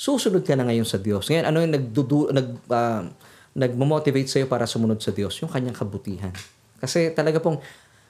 [0.01, 1.29] Susunod ka na ngayon sa Diyos.
[1.29, 3.03] Ngayon, ano yung nagdudu, nag, uh,
[3.55, 6.33] nagmo-motivate sa'yo para sumunod sa Diyos, yung kanyang kabutihan.
[6.81, 7.61] Kasi talaga pong,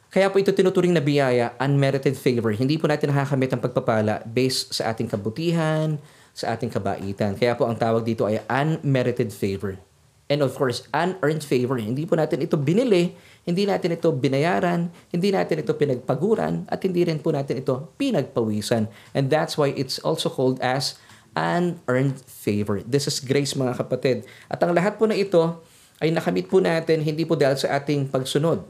[0.09, 2.55] kaya po ito tinuturing na biyaya, unmerited favor.
[2.55, 5.99] Hindi po natin nakakamit ang pagpapala based sa ating kabutihan,
[6.35, 7.39] sa ating kabaitan.
[7.39, 9.79] Kaya po ang tawag dito ay unmerited favor.
[10.27, 11.77] And of course, unearned favor.
[11.79, 17.05] Hindi po natin ito binili, hindi natin ito binayaran, hindi natin ito pinagpaguran, at hindi
[17.05, 18.89] rin po natin ito pinagpawisan.
[19.13, 20.97] And that's why it's also called as
[21.37, 22.81] unearned favor.
[22.81, 24.25] This is grace mga kapatid.
[24.49, 25.61] At ang lahat po na ito
[26.01, 28.65] ay nakamit po natin hindi po dahil sa ating pagsunod.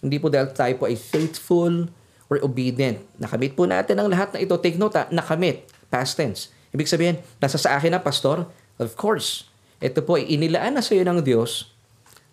[0.00, 1.92] Hindi po dahil tayo po ay faithful
[2.32, 3.04] or obedient.
[3.20, 4.56] Nakamit po natin ang lahat na ito.
[4.56, 5.68] Take note ha, nakamit.
[5.92, 6.53] Past tense.
[6.74, 8.50] Ibig sabihin, nasa sa akin na, Pastor?
[8.82, 9.46] Of course.
[9.78, 11.70] Ito po inilaan na sa iyo ng Diyos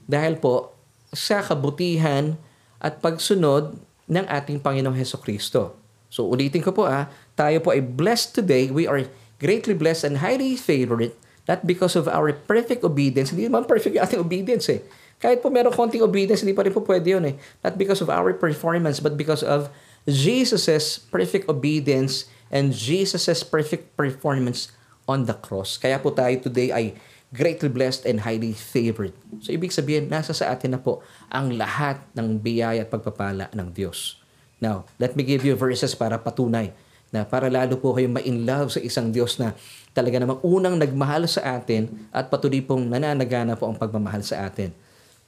[0.10, 0.74] dahil po
[1.14, 2.36] sa kabutihan
[2.82, 3.78] at pagsunod
[4.10, 5.78] ng ating Panginoong Heso Kristo.
[6.12, 8.74] So ulitin ko po ah, tayo po ay blessed today.
[8.74, 9.06] We are
[9.38, 11.14] greatly blessed and highly favored,
[11.46, 13.32] not because of our perfect obedience.
[13.32, 14.82] Hindi naman perfect yung ating obedience eh.
[15.22, 17.36] Kahit po meron konting obedience, hindi pa rin po pwede yun eh.
[17.62, 19.70] Not because of our performance, but because of
[20.10, 24.70] Jesus' perfect obedience and Jesus' perfect performance
[25.08, 25.80] on the cross.
[25.80, 26.86] Kaya po tayo today ay
[27.32, 29.16] greatly blessed and highly favored.
[29.40, 31.00] So ibig sabihin, nasa sa atin na po
[31.32, 34.20] ang lahat ng biyaya at pagpapala ng Diyos.
[34.60, 36.76] Now, let me give you verses para patunay
[37.12, 39.56] na para lalo po kayong ma-in love sa isang Diyos na
[39.92, 44.72] talaga namang unang nagmahal sa atin at patuloy pong nananagana po ang pagmamahal sa atin.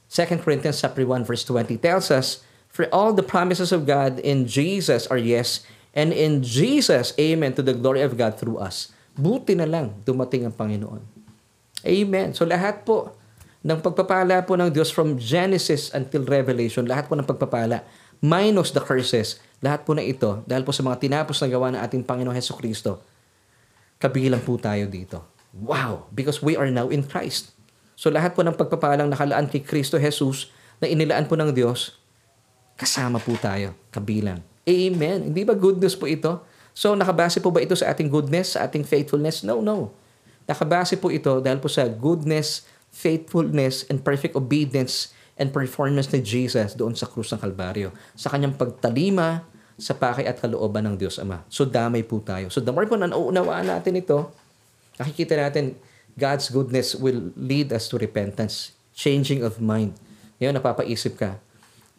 [0.08, 4.48] 2 Corinthians chapter 1 verse 20 tells us, For all the promises of God in
[4.48, 5.64] Jesus are yes,
[5.94, 8.90] and in Jesus, amen, to the glory of God through us.
[9.14, 11.00] Buti na lang dumating ang Panginoon.
[11.86, 12.34] Amen.
[12.34, 13.14] So lahat po
[13.64, 17.80] ng pagpapala po ng Diyos from Genesis until Revelation, lahat po ng pagpapala,
[18.20, 21.80] minus the curses, lahat po na ito, dahil po sa mga tinapos na gawa ng
[21.80, 23.00] ating Panginoon Heso Kristo,
[23.96, 25.24] kabilang po tayo dito.
[25.56, 26.12] Wow!
[26.12, 27.56] Because we are now in Christ.
[27.96, 30.50] So lahat po ng pagpapalang nakalaan kay Kristo Jesus
[30.82, 31.96] na inilaan po ng Diyos,
[32.76, 34.42] kasama po tayo, kabilang.
[34.64, 35.32] Amen.
[35.32, 36.40] Hindi ba good news po ito?
[36.74, 39.44] So nakabase po ba ito sa ating goodness, sa ating faithfulness?
[39.46, 39.92] No, no.
[40.44, 46.74] Nakabase po ito dahil po sa goodness, faithfulness, and perfect obedience and performance ni Jesus
[46.74, 47.94] doon sa krus ng Kalbaryo.
[48.18, 51.42] Sa kanyang pagtalima sa pakay at kalooban ng Diyos Ama.
[51.50, 52.46] So damay po tayo.
[52.50, 54.30] So the more po na nauunawaan natin ito,
[54.98, 55.74] nakikita natin
[56.14, 59.98] God's goodness will lead us to repentance, changing of mind.
[60.38, 61.42] Ngayon, napapaisip ka,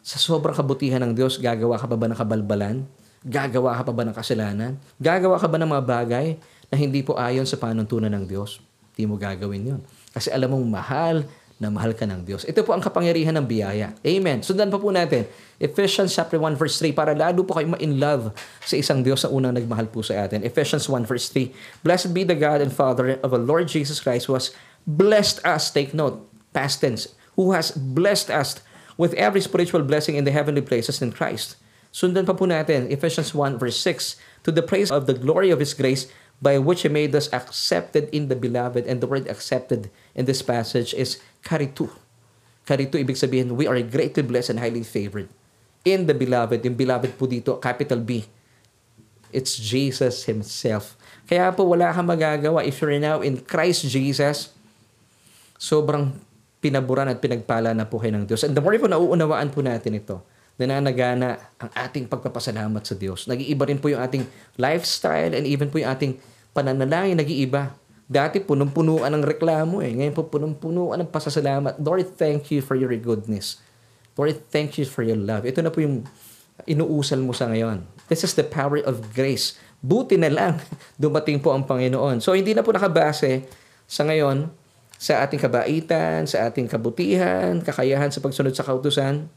[0.06, 2.86] sa sobrang kabutihan ng Diyos, gagawa ka pa ba ng kabalbalan?
[3.26, 4.78] Gagawa ka pa ba ng kasalanan?
[5.02, 6.38] Gagawa ka ba ng mga bagay
[6.70, 8.62] na hindi po ayon sa panuntunan ng Diyos?
[8.94, 9.82] Hindi mo gagawin yon.
[10.14, 11.26] Kasi alam mong mahal
[11.58, 12.46] na mahal ka ng Diyos.
[12.46, 13.98] Ito po ang kapangyarihan ng biyaya.
[14.06, 14.46] Amen.
[14.46, 15.26] Sundan pa po natin.
[15.58, 18.30] Ephesians chapter 1 verse 3 para lalo po kayo ma-in love
[18.62, 20.46] sa isang Diyos na unang nagmahal po sa atin.
[20.46, 21.82] Ephesians 1 verse 3.
[21.82, 24.54] Blessed be the God and Father of our Lord Jesus Christ who has
[24.86, 26.22] blessed us, take note,
[26.54, 28.62] past tense, who has blessed us
[28.98, 31.56] with every spiritual blessing in the heavenly places in Christ.
[31.96, 35.64] Sundan pa po natin, Ephesians 1 verse 6, to the praise of the glory of
[35.64, 36.12] His grace
[36.44, 38.84] by which He made us accepted in the beloved.
[38.84, 41.88] And the word accepted in this passage is karitu.
[42.68, 45.32] Karitu, ibig sabihin, we are greatly blessed and highly favored.
[45.86, 48.28] In the beloved, yung beloved po dito, capital B.
[49.32, 51.00] It's Jesus Himself.
[51.30, 52.66] Kaya po wala kang magagawa.
[52.66, 54.52] If you're now in Christ Jesus,
[55.56, 56.20] sobrang
[56.66, 58.42] pinaburan at pinagpala na po ng Diyos.
[58.42, 60.26] And the more po nauunawaan po natin ito,
[60.58, 63.30] nananagana ang ating pagpapasalamat sa Diyos.
[63.30, 64.26] Nag-iiba rin po yung ating
[64.58, 66.18] lifestyle and even po yung ating
[66.58, 67.78] pananalangin, nag-iiba.
[68.06, 69.94] Dati punong-punuan ng reklamo eh.
[69.94, 71.78] Ngayon po punong-punuan ng pasasalamat.
[71.78, 73.62] Lord, thank you for your goodness.
[74.18, 75.46] Lord, thank you for your love.
[75.46, 76.08] Ito na po yung
[76.66, 77.86] inuusal mo sa ngayon.
[78.10, 79.60] This is the power of grace.
[79.84, 80.64] Buti na lang
[81.04, 82.24] dumating po ang Panginoon.
[82.24, 83.46] So hindi na po nakabase
[83.86, 84.65] sa ngayon
[84.96, 89.28] sa ating kabaitan, sa ating kabutihan, kakayahan sa pagsunod sa kautusan,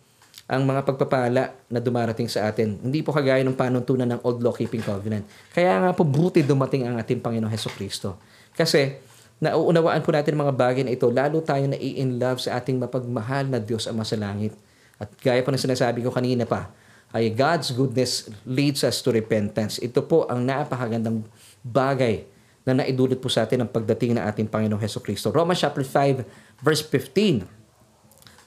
[0.49, 2.81] ang mga pagpapala na dumarating sa atin.
[2.81, 5.29] Hindi po kagaya ng panuntunan ng Old Law Keeping Covenant.
[5.53, 8.17] Kaya nga po buti dumating ang ating Panginoong Heso Kristo.
[8.57, 8.97] Kasi
[9.45, 13.45] nauunawaan po natin mga bagay na ito, lalo tayo na in love sa ating mapagmahal
[13.45, 14.57] na Diyos Ama sa langit.
[14.97, 16.73] At gaya po ng sinasabi ko kanina pa,
[17.13, 19.77] ay God's goodness leads us to repentance.
[19.85, 21.29] Ito po ang napakagandang
[21.61, 22.25] bagay
[22.69, 25.33] na naidulot po sa atin ang pagdating ng ating Panginoong Heso Kristo.
[25.33, 27.49] Romans chapter 5 verse 15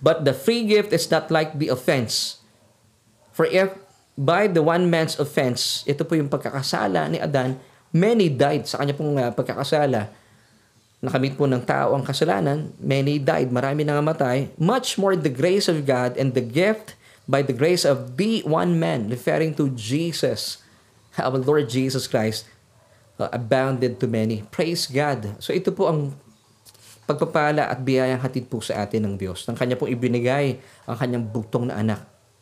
[0.01, 2.41] But the free gift is not like the offense.
[3.33, 3.73] For if
[4.17, 7.57] by the one man's offense, ito po yung pagkakasala ni Adan,
[7.93, 10.09] many died sa kanya pong uh, pagkakasala.
[11.01, 14.53] Nakamit po ng tao ang kasalanan, many died, marami nang namatay.
[14.61, 16.93] Much more the grace of God and the gift
[17.25, 20.61] by the grace of the one man, referring to Jesus,
[21.17, 22.45] our Lord Jesus Christ,
[23.21, 24.41] uh, abounded to many.
[24.49, 25.37] Praise God.
[25.37, 26.17] So ito po ang
[27.05, 29.45] pagpapala at biyayang hatid po sa atin ng Diyos.
[29.45, 30.57] Nang kanya pong ibinigay
[30.89, 32.01] ang kanyang bugtong na anak.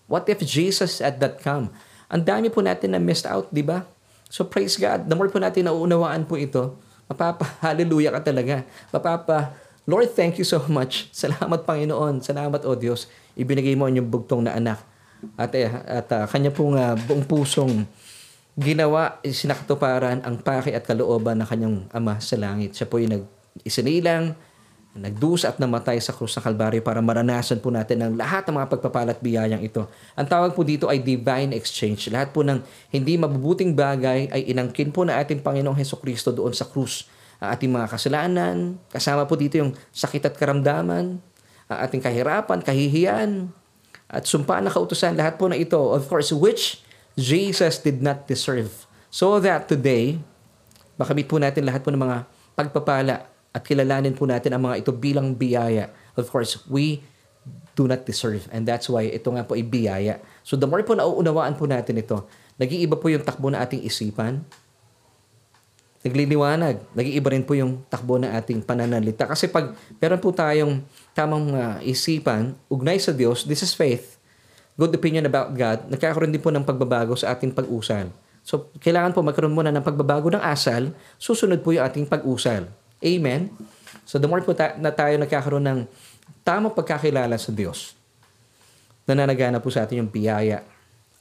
[0.10, 1.70] What if Jesus at that come?
[2.10, 3.86] Ang dami po natin na missed out, di ba?
[4.30, 5.06] So praise God.
[5.06, 6.78] The more po natin nauunawaan po ito,
[7.10, 8.66] mapapa, hallelujah ka talaga.
[8.90, 9.54] Mapapa,
[9.90, 11.10] Lord, thank you so much.
[11.22, 12.22] Salamat Panginoon.
[12.22, 13.10] Salamat o Diyos.
[13.34, 14.80] Ibinigay mo ang inyong bugtong na anak.
[15.36, 17.84] At, eh, at uh, kanya pong uh, buong pusong
[18.60, 22.76] ginawa, sinakatuparan ang paki at kalooban ng kanyang ama sa langit.
[22.76, 23.24] Siya po yung nag
[23.64, 24.36] isinilang,
[24.99, 28.68] nagdusa at namatay sa krus ng Kalbaryo para maranasan po natin ang lahat ng mga
[28.68, 29.88] pagpapalat biyayang ito.
[30.20, 32.12] Ang tawag po dito ay divine exchange.
[32.12, 32.60] Lahat po ng
[32.91, 37.07] hindi mabubuting bagay ay inangkin po na ating Panginoong Heso Kristo doon sa krus.
[37.39, 41.24] Ang ating mga kasalanan, kasama po dito yung sakit at karamdaman,
[41.72, 43.55] ang ating kahirapan, kahihiyan,
[44.10, 46.82] at sumpaan na kautusan, lahat po na ito, of course, which
[47.18, 48.89] Jesus did not deserve.
[49.10, 50.22] So that today,
[50.99, 52.18] makamit po natin lahat po ng mga
[52.53, 55.89] pagpapala at kilalanin po natin ang mga ito bilang biyaya.
[56.14, 57.01] Of course, we
[57.74, 58.45] do not deserve.
[58.51, 60.20] And that's why ito nga po ay biyaya.
[60.43, 62.28] So the more po nauunawaan po natin ito,
[62.60, 64.43] nag-iiba po yung takbo na ating isipan,
[66.03, 66.80] nagliliwanag.
[66.91, 69.26] Nag-iiba rin po yung takbo ng ating pananalita.
[69.26, 70.84] Kasi pag meron po tayong
[71.16, 74.19] tamang uh, isipan, ugnay sa Diyos, this is faith,
[74.80, 78.08] good opinion about God, nagkakaroon din po ng pagbabago sa ating pag-usal.
[78.48, 82.72] So, kailangan po magkaroon muna ng pagbabago ng asal, susunod po yung ating pag-usal.
[83.04, 83.52] Amen?
[84.08, 85.80] So, the more po ta- na tayo nagkakaroon ng
[86.48, 87.92] tamang pagkakilala sa Diyos,
[89.04, 90.64] nananagana po sa atin yung biyaya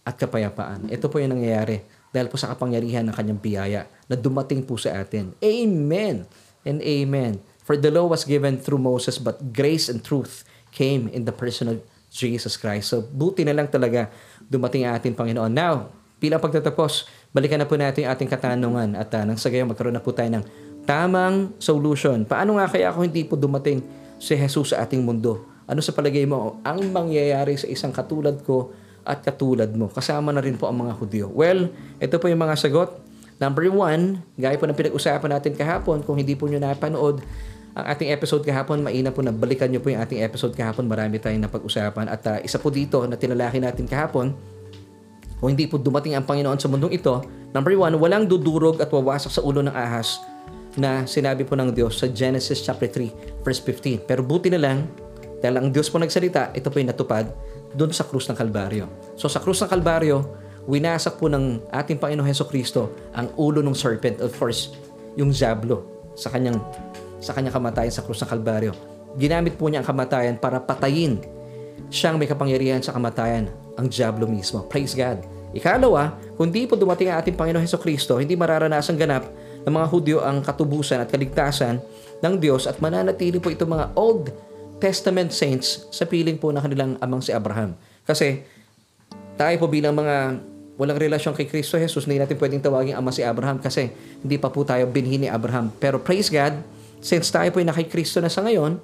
[0.07, 0.87] at kapayapaan.
[0.89, 1.83] Ito po yung nangyayari
[2.15, 5.35] dahil po sa kapangyarihan ng kanyang biyaya na dumating po sa atin.
[5.43, 6.25] Amen
[6.63, 7.43] and amen.
[7.67, 11.69] For the law was given through Moses, but grace and truth came in the person
[11.69, 11.77] of
[12.09, 12.93] Jesus Christ.
[12.93, 14.09] So, buti na lang talaga
[14.49, 15.53] dumating ang ating Panginoon.
[15.53, 19.69] Now, bilang pagtatapos, balikan na po natin yung ating katanungan at uh, nang sa gayon
[19.71, 20.45] magkaroon na po tayo ng
[20.89, 22.25] tamang solution.
[22.25, 23.85] Paano nga kaya ako hindi po dumating
[24.17, 25.45] si Jesus sa ating mundo?
[25.69, 28.73] Ano sa palagay mo ang mangyayari sa isang katulad ko
[29.05, 29.93] at katulad mo.
[29.93, 31.27] Kasama na rin po ang mga Hudyo.
[31.33, 33.05] Well, ito po yung mga sagot.
[33.39, 37.23] Number one, gaya po ng pinag-usapan natin kahapon, kung hindi po nyo napanood
[37.79, 40.91] ang ating episode kahapon, maina po na balikan nyo po yung ating episode kahapon.
[40.91, 42.11] Marami tayong napag-usapan.
[42.11, 44.35] At uh, isa po dito na tinalaki natin kahapon,
[45.39, 47.23] kung hindi po dumating ang Panginoon sa mundong ito,
[47.55, 50.19] number one, walang dudurog at wawasak sa ulo ng ahas
[50.75, 54.03] na sinabi po ng Diyos sa Genesis chapter 3, verse 15.
[54.03, 54.91] Pero buti na lang,
[55.39, 57.31] dahil ang Diyos po nagsalita, ito po yung natupad
[57.79, 58.91] doon sa krus ng Kalbaryo.
[59.15, 60.27] So sa krus ng Kalbaryo,
[60.67, 64.75] winasak po ng ating Panginoon Heso Kristo ang ulo ng serpent, of course,
[65.15, 65.87] yung Zablo
[66.19, 66.59] sa kanyang
[67.19, 68.73] sa kanyang kamatayan sa krus ng Kalbaryo.
[69.19, 71.19] Ginamit po niya ang kamatayan para patayin
[71.89, 73.49] siyang may kapangyarihan sa kamatayan,
[73.79, 74.67] ang Diablo mismo.
[74.67, 75.23] Praise God.
[75.57, 79.25] Ikalawa, kung di po dumating ang ating Panginoon Heso Kristo, hindi mararanasan ganap
[79.65, 81.81] ng mga Hudyo ang katubusan at kaligtasan
[82.21, 84.29] ng Diyos at mananatili po itong mga Old
[84.79, 87.75] Testament saints sa piling po ng kanilang amang si Abraham.
[88.05, 88.45] Kasi
[89.35, 90.39] tayo po bilang mga
[90.79, 93.91] walang relasyon kay Kristo Jesus, hindi natin pwedeng tawagin ama si Abraham kasi
[94.23, 95.75] hindi pa po tayo binhi ni Abraham.
[95.83, 96.55] Pero praise God,
[97.01, 98.79] since tayo po ay nakay Kristo na sa ngayon,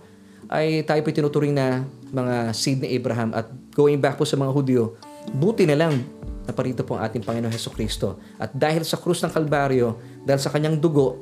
[0.53, 4.53] ay tayo po tinuturing na mga seed ni Abraham at going back po sa mga
[4.53, 4.95] Hudyo,
[5.33, 6.05] buti na lang
[6.45, 8.21] na parito po ang ating Panginoon Heso Kristo.
[8.37, 11.17] At dahil sa krus ng Kalbaryo, dahil sa kanyang dugo,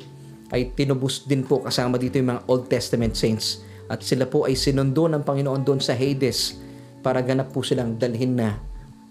[0.52, 4.52] ay tinubos din po kasama dito yung mga Old Testament saints at sila po ay
[4.52, 6.60] sinundo ng Panginoon doon sa Hades
[7.00, 8.60] para ganap po silang dalhin na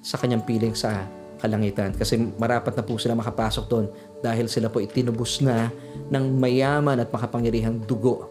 [0.05, 1.05] sa kanyang piling sa
[1.41, 1.91] kalangitan.
[1.97, 3.85] Kasi marapat na po sila makapasok doon
[4.21, 5.73] dahil sila po itinubos na
[6.13, 8.29] ng mayaman at makapangyarihang dugo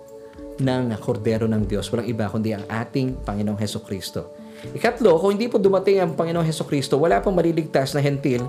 [0.62, 1.90] ng kordero ng Diyos.
[1.90, 4.36] Walang iba kundi ang ating Panginoong Heso Kristo.
[4.76, 8.46] Ikatlo, kung hindi po dumating ang Panginoong Heso Kristo, wala pong maliligtas na hentil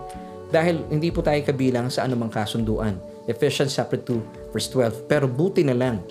[0.51, 2.99] dahil hindi po tayo kabilang sa anumang kasunduan.
[3.25, 5.07] Ephesians chapter 2 verse 12.
[5.07, 6.03] Pero buti na lang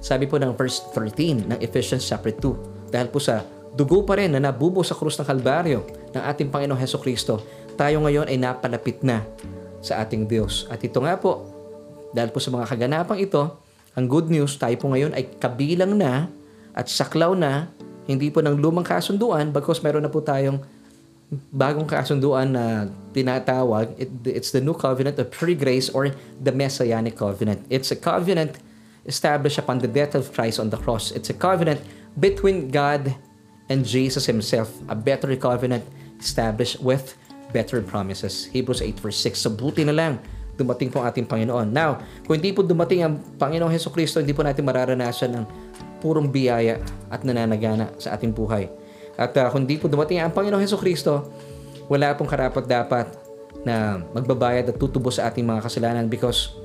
[0.00, 3.44] sabi po ng verse 13 ng Ephesians chapter 2, dahil po sa
[3.76, 5.84] dugo pa rin na nabubo sa krus ng Kalbaryo
[6.16, 7.44] ng ating Panginoong Heso Kristo,
[7.80, 9.24] tayo ngayon ay napalapit na
[9.80, 10.68] sa ating Diyos.
[10.68, 11.48] At ito nga po,
[12.12, 13.56] dahil po sa mga kaganapang ito,
[13.96, 16.28] ang good news, tayo po ngayon ay kabilang na
[16.76, 17.72] at saklaw na,
[18.04, 20.60] hindi po ng lumang kasunduan, bagkos meron na po tayong
[21.48, 27.16] bagong kasunduan na tinatawag, it, it's the new covenant of free grace or the messianic
[27.16, 27.64] covenant.
[27.72, 28.60] It's a covenant
[29.08, 31.16] established upon the death of Christ on the cross.
[31.16, 31.80] It's a covenant
[32.18, 33.16] between God
[33.72, 35.86] and Jesus Himself, a better covenant
[36.20, 37.16] established with
[37.50, 38.48] better promises.
[38.50, 39.38] Hebrews 8 verse 6.
[39.38, 40.22] So buti na lang,
[40.60, 41.72] dumating po ang ating Panginoon.
[41.72, 45.44] Now, kung hindi po dumating ang Panginoong Heso Kristo, hindi po natin mararanasan ng
[46.04, 48.68] purong biyaya at nananagana sa ating buhay.
[49.16, 51.28] At uh, kung hindi po dumating ang Panginoong Heso Kristo,
[51.88, 53.06] wala pong karapat dapat
[53.64, 56.56] na magbabayad at tutubo sa ating mga kasalanan because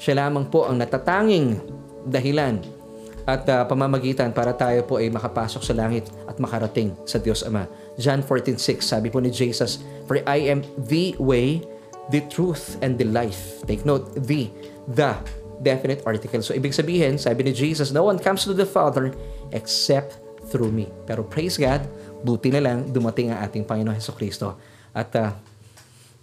[0.00, 1.60] siya lamang po ang natatanging
[2.08, 2.64] dahilan
[3.28, 7.68] at uh, pamamagitan para tayo po ay makapasok sa langit at makarating sa Diyos Ama.
[7.98, 11.66] John 14:6 sabi po ni Jesus, For I am the way,
[12.14, 13.60] the truth, and the life.
[13.66, 14.48] Take note, the,
[14.86, 15.18] the,
[15.60, 16.40] definite article.
[16.40, 19.12] So ibig sabihin, sabi ni Jesus, no one comes to the Father
[19.50, 20.16] except
[20.48, 20.88] through me.
[21.04, 21.84] Pero praise God,
[22.24, 24.56] buti na lang dumating ang ating Panginoon Heso Kristo.
[24.94, 25.34] At uh,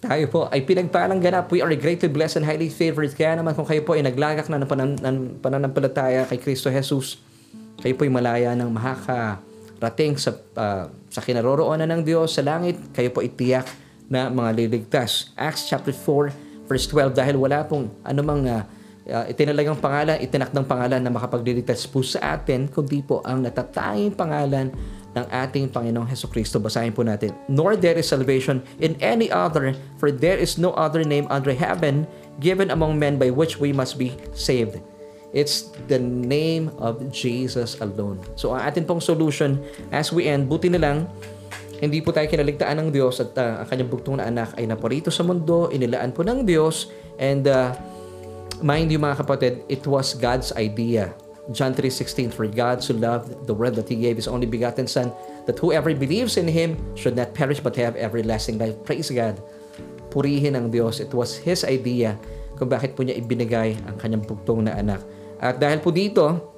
[0.01, 1.51] tayo po ay pinagpalang ganap.
[1.51, 3.13] We are greatly blessed and highly favored.
[3.13, 7.21] Kaya naman kung kayo po ay naglagak na ng panan- ng pananampalataya kay Kristo Jesus,
[7.79, 8.69] kayo po ay malaya ng
[9.85, 12.81] makakarating sa, uh, sa kinaroroonan ng Diyos sa langit.
[12.89, 13.69] Kayo po itiyak
[14.09, 15.29] na mga liligtas.
[15.37, 18.65] Acts chapter 4 verse 12 dahil wala pong anumang uh,
[19.29, 24.73] itinalagang pangalan, itinakdang pangalan na makapagliligtas po sa atin, kundi po ang natatanging pangalan
[25.13, 26.57] ng ating Panginoong Heso Kristo.
[26.57, 27.37] Basahin po natin.
[27.45, 32.09] Nor there is salvation in any other, for there is no other name under heaven
[32.41, 34.81] given among men by which we must be saved.
[35.35, 38.23] It's the name of Jesus alone.
[38.39, 39.59] So ang atin pong solution
[39.91, 41.11] as we end, buti na lang,
[41.83, 45.11] hindi po tayo kinaligtaan ng Diyos at uh, ang kanyang bugtong na anak ay naparito
[45.11, 46.87] sa mundo, inilaan po ng Diyos,
[47.19, 47.75] and uh,
[48.63, 51.11] mind you mga kapatid, it was God's idea.
[51.51, 55.11] John 3.16, For God so loved the world that He gave His only begotten Son,
[55.45, 58.73] that whoever believes in Him should not perish but have everlasting life.
[58.81, 59.37] Praise God.
[60.09, 60.97] Purihin ang Diyos.
[60.97, 62.17] It was His idea
[62.55, 65.03] kung bakit po niya ibinigay ang kanyang bugtong na anak.
[65.39, 66.53] At dahil po dito,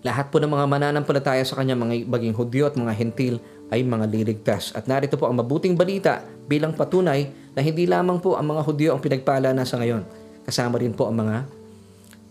[0.00, 3.36] lahat po ng mga mananampalataya sa kanya, mga maging Hudyo at mga Hentil,
[3.70, 4.74] ay mga liligtas.
[4.74, 8.88] At narito po ang mabuting balita bilang patunay na hindi lamang po ang mga Hudyo
[8.96, 10.02] ang pinagpala na sa ngayon.
[10.42, 11.60] Kasama rin po ang mga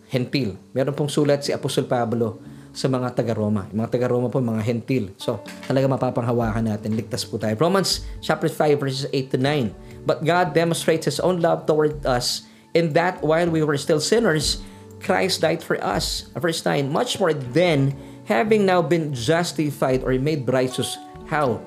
[0.10, 0.58] hentil.
[0.74, 2.42] Meron pong sulat si Apostol Pablo
[2.74, 3.70] sa mga taga-Roma.
[3.70, 5.14] Yung mga taga-Roma po, mga hentil.
[5.22, 6.98] So, talaga mapapanghawakan natin.
[6.98, 7.54] Ligtas po tayo.
[7.62, 10.06] Romans chapter 5 verses 8 to 9.
[10.06, 14.62] But God demonstrates His own love toward us in that while we were still sinners,
[15.00, 16.28] Christ died for us.
[16.36, 17.96] Verse 9, Much more then,
[18.28, 21.64] having now been justified or made righteous, how?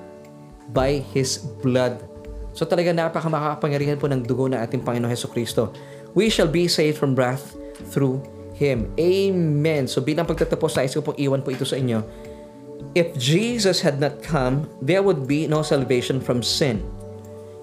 [0.71, 2.01] By His blood.
[2.53, 5.73] So talaga napakamakapangyarihan po ng dugo ng ating Panginoon Heso Kristo.
[6.13, 7.57] We shall be saved from wrath
[7.89, 8.21] through
[8.53, 8.93] Him.
[9.01, 9.89] Amen.
[9.89, 12.05] So bilang pagtatapos, nais ko pong iwan po ito sa inyo.
[12.93, 16.85] If Jesus had not come, there would be no salvation from sin.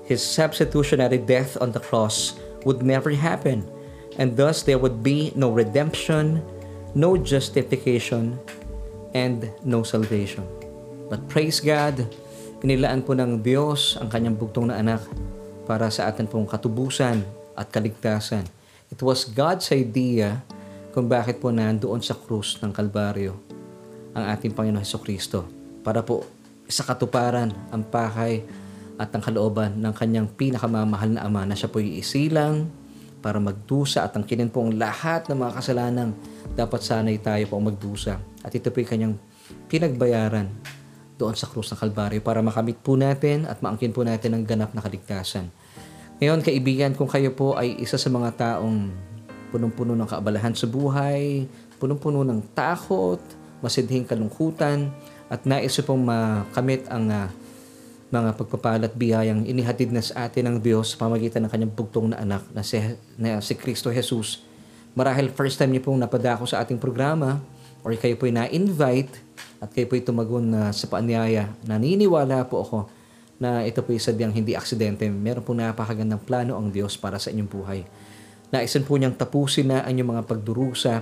[0.03, 2.35] His substitutionary death on the cross
[2.66, 3.62] would never happen.
[4.21, 6.45] And thus, there would be no redemption,
[6.93, 8.37] no justification,
[9.16, 10.45] and no salvation.
[11.09, 12.05] But praise God,
[12.61, 15.01] inilaan po ng Diyos ang kanyang bugtong na anak
[15.64, 17.25] para sa atin pong katubusan
[17.57, 18.45] at kaligtasan.
[18.93, 20.45] It was God's idea
[20.93, 23.33] kung bakit po nandoon sa krus ng Kalbaryo
[24.12, 25.47] ang ating Panginoon Heso Kristo
[25.81, 26.27] para po
[26.68, 28.43] sa katuparan ang pakay
[29.01, 32.68] at ang kalooban ng kanyang pinakamamahal na ama na siya po isilang
[33.21, 36.09] para magdusa at angkinin po ang lahat ng mga kasalanan
[36.57, 39.14] dapat sanay tayo po magdusa at ito po yung kanyang
[39.68, 40.49] pinagbayaran
[41.21, 44.73] doon sa krus ng Kalbaryo para makamit po natin at maangkin po natin ang ganap
[44.73, 45.53] na kaligtasan.
[46.21, 48.89] Ngayon, kaibigan, kung kayo po ay isa sa mga taong
[49.53, 51.45] punong-puno ng kaabalahan sa buhay,
[51.77, 53.21] punong-puno ng takot,
[53.61, 54.89] masidhing kalungkutan,
[55.29, 57.29] at nais pong makamit ang uh,
[58.11, 62.19] mga pagpapalat biyayang inihatid na sa atin ng Diyos sa pamagitan ng kanyang bugtong na
[62.19, 62.83] anak na si,
[63.15, 64.43] na si Kristo Jesus.
[64.99, 67.39] Marahil first time niyo pong napadako sa ating programa
[67.87, 69.15] or kayo po'y na-invite
[69.63, 71.55] at kayo po'y tumagon na sa paanyaya.
[71.63, 72.79] Naniniwala po ako
[73.39, 75.07] na ito po'y sadyang hindi aksidente.
[75.07, 77.81] Meron po napakagandang plano ang Diyos para sa inyong buhay.
[78.51, 80.95] Naisan po niyang tapusin na ang inyong mga pagdurusa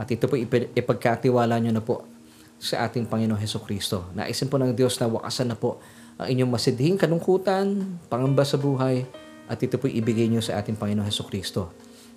[0.00, 0.40] at ito po
[0.72, 2.08] ipagkatiwala niyo na po
[2.56, 4.08] sa ating Panginoon Heso Kristo.
[4.16, 5.78] Naisin po ng Diyos na wakasan na po
[6.18, 9.06] ang inyong masidhing kanungkutan, pangamba sa buhay,
[9.46, 11.70] at ito po ibigay niyo sa ating Panginoon Heso Kristo.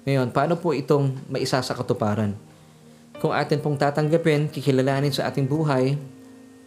[0.10, 2.34] Ngayon, paano po itong maisa sa katuparan?
[3.22, 5.94] Kung atin pong tatanggapin, kikilalanin sa ating buhay,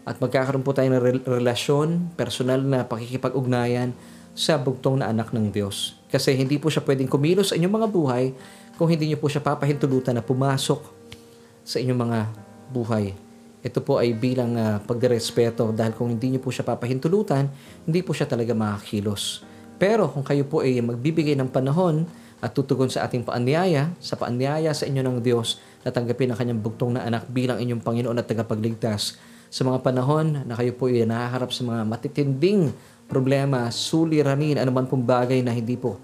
[0.07, 3.91] at magkakaroon po tayo ng relasyon, personal na pakikipag-ugnayan
[4.37, 5.99] sa bugtong na anak ng Diyos.
[6.07, 8.25] Kasi hindi po siya pwedeng kumilos sa inyong mga buhay
[8.79, 10.87] kung hindi niyo po siya papahintulutan na pumasok
[11.67, 12.19] sa inyong mga
[12.71, 13.24] buhay.
[13.65, 17.49] Ito po ay bilang uh, pagdirespeto dahil kung hindi niyo po siya papahintulutan,
[17.89, 19.41] hindi po siya talaga makakilos.
[19.81, 22.05] Pero kung kayo po ay magbibigay ng panahon
[22.45, 26.61] at tutugon sa ating paanyaya, sa paanyaya sa inyo ng Diyos na tanggapin ang kanyang
[26.61, 29.17] bugtong na anak bilang inyong Panginoon at tagapagligtas,
[29.49, 32.69] sa mga panahon na kayo po ay nahaharap sa mga matitinding
[33.09, 35.97] problema, suliranin, anuman pong bagay na hindi po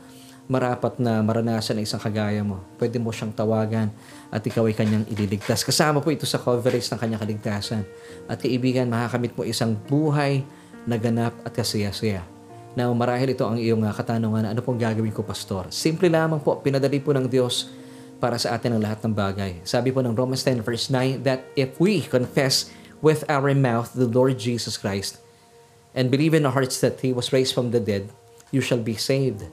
[0.51, 2.59] marapat na maranasan ng isang kagaya mo.
[2.75, 3.87] Pwede mo siyang tawagan
[4.35, 5.63] at ikaw ay kanyang ililigtas.
[5.63, 7.87] Kasama po ito sa coverage ng kanyang kaligtasan.
[8.27, 10.43] At kaibigan, makakamit mo isang buhay
[10.91, 12.27] na ganap at kasaya-saya.
[12.75, 15.71] Now, marahil ito ang iyong uh, katanungan, ano pong gagawin ko, Pastor?
[15.71, 17.71] Simple lamang po, pinadali po ng Diyos
[18.19, 19.63] para sa atin ang lahat ng bagay.
[19.63, 24.07] Sabi po ng Romans 10 verse 9 that if we confess with our mouth the
[24.07, 25.23] Lord Jesus Christ,
[25.95, 28.11] and believe in our hearts that He was raised from the dead,
[28.51, 29.47] you shall be saved.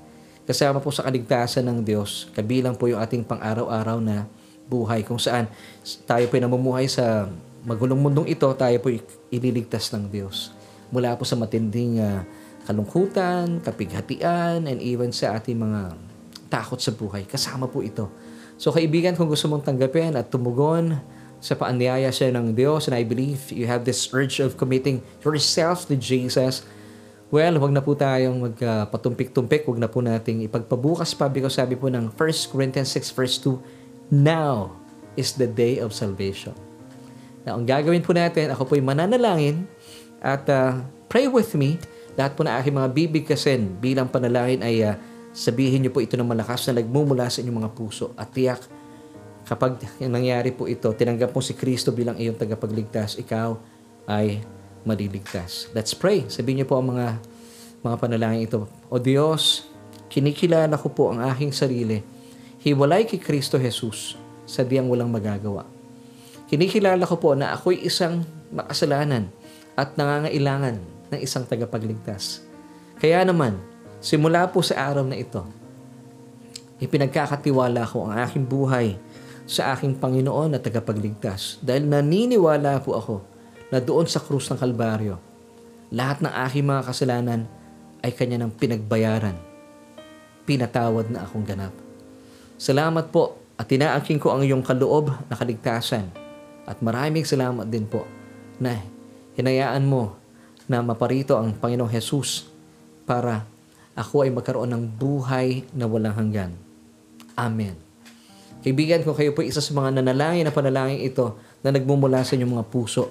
[0.47, 4.23] Kasama po sa kaligtasan ng Diyos, kabilang po yung ating pang-araw-araw na
[4.71, 5.51] buhay kung saan
[6.07, 7.27] tayo po namumuhay sa
[7.67, 8.87] magulong mundong ito, tayo po
[9.27, 10.55] ililigtas ng Diyos.
[10.87, 12.23] Mula po sa matinding uh,
[12.63, 15.99] kalungkutan, kapighatian, and even sa ating mga
[16.47, 17.27] takot sa buhay.
[17.27, 18.07] Kasama po ito.
[18.55, 20.95] So kaibigan, kung gusto mong tanggapin at tumugon
[21.43, 25.91] sa paanyaya siya ng Diyos and I believe you have this urge of committing yourself
[25.91, 26.63] to Jesus,
[27.29, 31.75] well, wag na po tayong magpatumpik-tumpik, uh, wag na po nating ipagpabukas pa because sabi
[31.75, 34.75] po ng 1 Corinthians 6 verse 2, Now
[35.19, 36.55] is the day of salvation.
[37.43, 39.67] Now, ang gagawin po natin, ako po'y mananalangin
[40.19, 41.79] at uh, pray with me.
[42.19, 44.95] Lahat po na aking mga bibigkasin bilang panalangin ay uh,
[45.31, 48.59] sabihin niyo po ito ng malakas na nagmumula sa inyong mga puso at tiyak
[49.47, 53.55] Kapag nangyari po ito, tinanggap mo si Kristo bilang iyong tagapagligtas, ikaw
[54.03, 54.43] ay
[54.87, 55.67] maliligtas.
[55.75, 56.23] Let's pray.
[56.31, 57.19] Sabihin niyo po ang mga
[57.83, 58.65] mga panalangin ito.
[58.87, 59.67] O Diyos,
[60.07, 62.01] kinikilala ko po ang aking sarili.
[62.57, 65.63] hiwalay kay Kristo Jesus, sadyang walang magagawa.
[66.51, 69.29] Kinikilala ko po na ako'y isang makasalanan
[69.77, 70.79] at nangangailangan
[71.13, 72.43] ng isang tagapagligtas.
[72.97, 73.55] Kaya naman,
[74.03, 75.45] simula po sa araw na ito,
[76.81, 78.97] ipinagkakatiwala ko ang aking buhay
[79.47, 83.15] sa aking Panginoon na tagapagligtas dahil naniniwala po ako
[83.71, 85.19] na doon sa krus ng Kalbaryo,
[85.91, 87.41] lahat ng aking mga kasalanan
[88.03, 89.35] ay kanya ng pinagbayaran.
[90.47, 91.75] Pinatawad na akong ganap.
[92.55, 96.07] Salamat po at tinaangking ko ang iyong kaloob na kaligtasan.
[96.67, 98.03] At maraming salamat din po
[98.59, 98.79] na
[99.39, 100.15] hinayaan mo
[100.67, 102.47] na maparito ang Panginoong Jesus
[103.07, 103.47] para
[103.97, 106.51] ako ay magkaroon ng buhay na walang hanggan.
[107.33, 107.73] Amen.
[108.61, 112.61] Kaibigan ko, kayo po isa sa mga nanalangin na panalangin ito na nagmumula sa inyong
[112.61, 113.09] mga puso.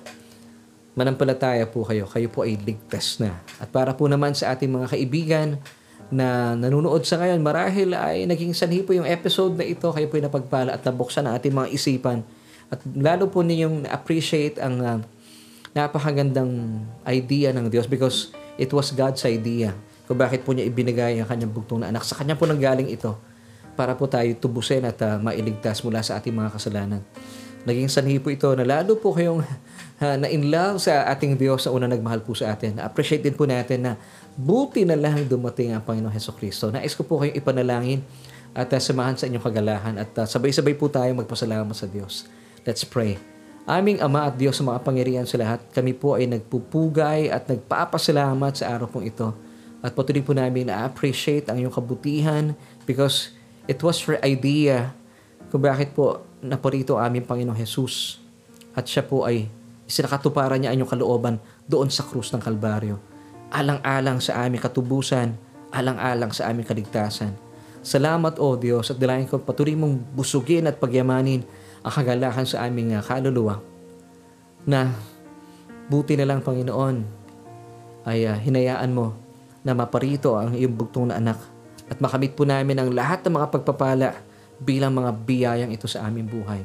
[0.96, 3.36] Manampalataya po kayo, kayo po ay ligtas na.
[3.60, 5.60] At para po naman sa ating mga kaibigan
[6.08, 10.16] na nanonood sa ngayon, marahil ay naging sanhi po yung episode na ito, kayo po
[10.16, 12.24] ay napagpala at nabuksan ang ating mga isipan.
[12.72, 14.98] At lalo po ninyong appreciate ang uh,
[15.76, 19.76] napakagandang idea ng Diyos because it was God's idea
[20.08, 22.08] kung bakit po niya ibinigay ang kanyang bugtong na anak.
[22.08, 23.18] Sa kanya po nanggaling ito
[23.76, 27.04] para po tayo tubusin at uh, mailigtas mula sa ating mga kasalanan.
[27.66, 29.42] Naging sanhi po ito na lalo po kayong
[30.02, 32.78] uh, na in love sa ating Diyos na una nagmahal po sa atin.
[32.78, 33.92] Appreciate din po natin na
[34.38, 36.70] buti na lang dumating ang Panginoon Heso Kristo.
[36.70, 38.00] Nais ko po kayong ipanalangin
[38.54, 42.24] at uh, samahan sa inyong kagalahan at uh, sabay-sabay po tayo magpasalamat sa Diyos.
[42.62, 43.18] Let's pray.
[43.66, 48.62] Aming Ama at Diyos sa mga pangyarihan sa lahat, kami po ay nagpupugay at nagpapasalamat
[48.62, 49.34] sa araw pong ito.
[49.82, 52.54] At patuloy po namin na-appreciate ang iyong kabutihan
[52.86, 53.34] because
[53.66, 54.94] It was her idea
[55.50, 58.22] kung bakit po naparito aming Panginoong Jesus.
[58.76, 59.50] At siya po ay
[59.86, 61.36] isinakatuparan niya ang inyong kalooban
[61.66, 62.98] doon sa krus ng Kalbaryo.
[63.50, 65.34] Alang-alang sa aming katubusan,
[65.70, 67.34] alang-alang sa aming kaligtasan.
[67.86, 71.46] Salamat o Diyos at dalayan ko patuloy mong busugin at pagyamanin
[71.86, 73.62] ang kagalakan sa aming uh, kaluluwa
[74.66, 74.90] na
[75.86, 77.06] buti na lang Panginoon
[78.10, 79.14] ay uh, hinayaan mo
[79.62, 81.38] na maparito ang iyong bugtong na anak
[81.86, 84.18] at makamit po namin ang lahat ng mga pagpapala
[84.60, 86.62] bilang mga biyayang ito sa aming buhay.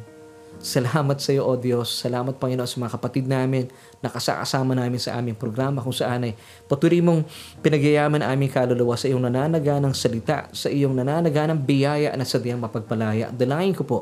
[0.61, 1.89] Salamat sa iyo, O Diyos.
[1.89, 3.65] Salamat, Panginoon, sa mga kapatid namin
[3.97, 6.37] na kasakasama namin sa aming programa kung saan ay
[6.69, 7.25] patuloy mong
[7.65, 13.33] pinagyayaman aming kaluluwa sa iyong nananaganang salita, sa iyong nananaganang biyaya na sadyang mapagpalaya.
[13.33, 13.99] Dalangin ko po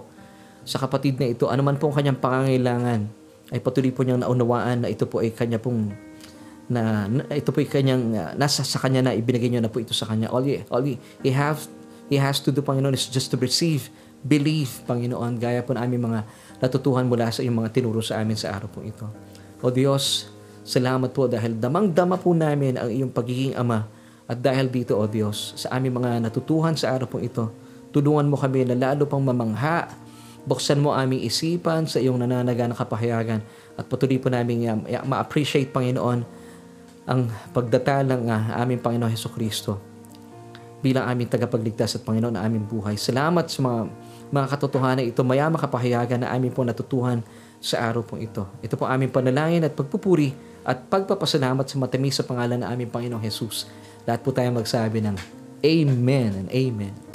[0.68, 3.08] sa kapatid na ito, anuman pong kanyang pangangailangan,
[3.56, 5.96] ay patuloy po niyang naunawaan na ito po ay kanya pong
[6.70, 9.92] na, na ito po kanyang uh, nasa sa kanya na ibinigay niyo na po ito
[9.98, 10.30] sa kanya.
[10.30, 11.66] All he, all he, he have
[12.10, 13.88] he has to do Panginoon is just to receive,
[14.26, 16.20] believe Panginoon gaya po ng aming mga
[16.60, 19.06] natutuhan mula sa iyong mga tinuro sa amin sa araw po ito.
[19.62, 20.28] O Diyos,
[20.66, 23.88] salamat po dahil damang-dama po namin ang iyong pagiging ama.
[24.30, 27.50] At dahil dito o Diyos sa aming mga natutuhan sa araw po ito,
[27.90, 29.90] tulungan mo kami na lalo pang mamangha.
[30.46, 33.42] Buksan mo aming isipan sa iyong nananaga na kapahayagan.
[33.78, 36.20] At patuloy po namin ma-appreciate, Panginoon,
[37.10, 39.89] ang pagdata ng uh, aming Panginoon Heso Kristo
[40.80, 42.96] bilang aming tagapagligtas at Panginoon na aming buhay.
[42.96, 43.80] Salamat sa mga,
[44.32, 47.20] mga katotohanan ito, maya makapahayagan na aming po natutuhan
[47.60, 48.48] sa araw pong ito.
[48.64, 50.32] Ito po aming panalangin at pagpupuri
[50.64, 53.68] at pagpapasalamat sa matamis sa pangalan ng aming Panginoong Jesus.
[54.08, 55.16] Lahat po tayo magsabi ng
[55.60, 57.09] Amen and Amen.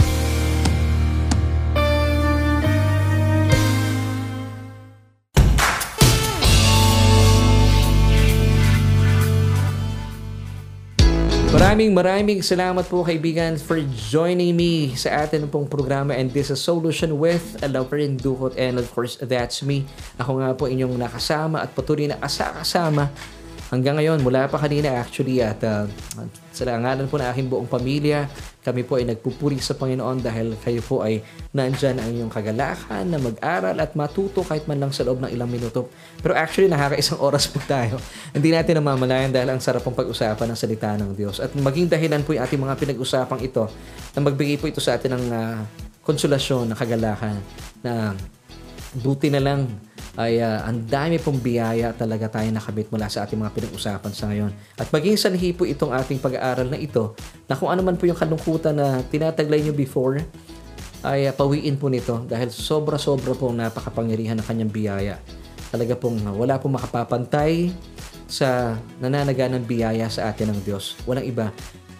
[11.54, 13.78] Maraming maraming salamat po kaibigan for
[14.10, 18.90] joining me sa atin pong programa and this is Solution with Lauperin Duhot and of
[18.90, 19.86] course that's me.
[20.18, 23.06] Ako nga po inyong nakasama at patuloy na kasama
[23.72, 25.88] hanggang ngayon mula pa kanina actually at uh,
[26.52, 28.28] sa ngalan po ng aking buong pamilya
[28.64, 31.20] kami po ay nagpupuri sa Panginoon dahil kayo po ay
[31.52, 35.52] nandyan ang inyong kagalakan na mag-aral at matuto kahit man lang sa loob ng ilang
[35.52, 35.92] minuto.
[36.24, 38.00] Pero actually, nakakaisang oras po tayo.
[38.32, 41.44] Hindi natin namamalayan dahil ang sarap pong pag-usapan ng salita ng Diyos.
[41.44, 43.68] At maging dahilan po yung ating mga pinag-usapang ito
[44.16, 45.60] na magbigay po ito sa atin ng uh,
[46.00, 47.36] konsolasyon, ng kagalakan
[47.84, 48.16] na
[49.02, 49.66] buti na lang
[50.14, 54.30] ay uh, ang dami pong biyaya talaga tayo nakabit mula sa ating mga pinag-usapan sa
[54.30, 54.54] ngayon.
[54.78, 57.18] At maging sanhi po itong ating pag-aaral na ito
[57.50, 60.22] na kung ano man po yung kalungkutan na tinataglay nyo before,
[61.02, 65.14] ay uh, pawiin po nito dahil sobra-sobra pong napakapangyarihan ng kanyang biyaya.
[65.74, 67.74] Talaga pong wala pong makapapantay
[68.30, 70.94] sa nananaga ng biyaya sa atin ng Diyos.
[71.04, 71.50] Walang iba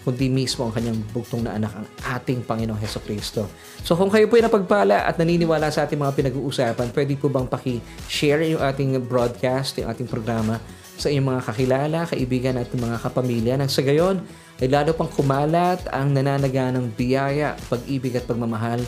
[0.05, 1.89] kundi mismo ang kanyang bugtong na anak, ang
[2.21, 3.49] ating Panginoong Heso Kristo.
[3.81, 7.49] So kung kayo po ay napagpala at naniniwala sa ating mga pinag-uusapan, pwede po bang
[7.49, 10.61] paki-share yung ating broadcast, yung ating programa
[10.95, 14.23] sa inyong mga kakilala, kaibigan at mga kapamilya nang sa gayon
[14.63, 18.79] ay lalo pang kumalat ang nananaga ng biyaya, pag-ibig at pagmamahal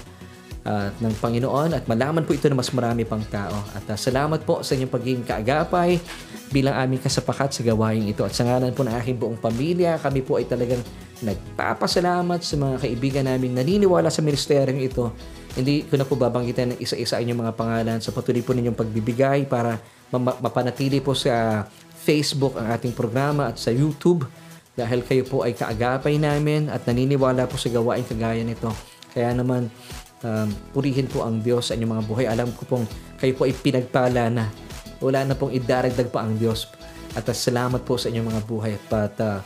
[0.67, 3.55] uh, ng Panginoon at malaman po ito ng mas marami pang tao.
[3.73, 5.99] At uh, salamat po sa inyong pagiging kaagapay
[6.51, 8.27] bilang aming kasapakat sa gawain ito.
[8.27, 10.83] At sa ngalan po ng aking buong pamilya, kami po ay talagang
[11.25, 15.13] nagpapasalamat sa mga kaibigan namin naniniwala sa ministeryong ito.
[15.57, 19.49] Hindi ko na po babanggitin ng isa-isa inyong mga pangalan sa patuloy po ninyong pagbibigay
[19.49, 19.81] para
[20.13, 21.65] mapanatili po sa
[21.97, 24.29] Facebook ang ating programa at sa YouTube
[24.77, 28.69] dahil kayo po ay kaagapay namin at naniniwala po sa gawain kagaya nito.
[29.17, 29.73] Kaya naman,
[30.21, 32.27] um, purihin po ang Diyos sa inyong mga buhay.
[32.29, 32.85] Alam ko pong
[33.17, 34.53] kayo po ay pinagpala na.
[35.01, 36.69] Wala na pong idaragdag pa ang Diyos.
[37.17, 38.77] At uh, salamat po sa inyong mga buhay.
[38.93, 39.41] At uh,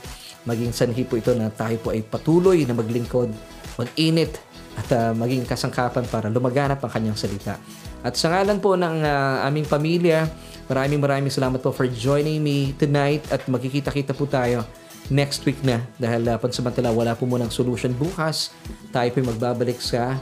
[0.48, 3.28] maging sanhi po ito na tayo po ay patuloy na maglingkod,
[3.76, 4.38] mag-init,
[4.78, 7.58] at uh, maging kasangkapan para lumaganap ang kanyang salita.
[8.00, 10.24] At sa ngalan po ng uh, aming pamilya,
[10.70, 14.64] maraming maraming salamat po for joining me tonight at magkikita-kita po tayo
[15.10, 18.54] next week na dahil uh, pansamantala wala po munang solution bukas.
[18.94, 20.16] Tayo po magbabalik sa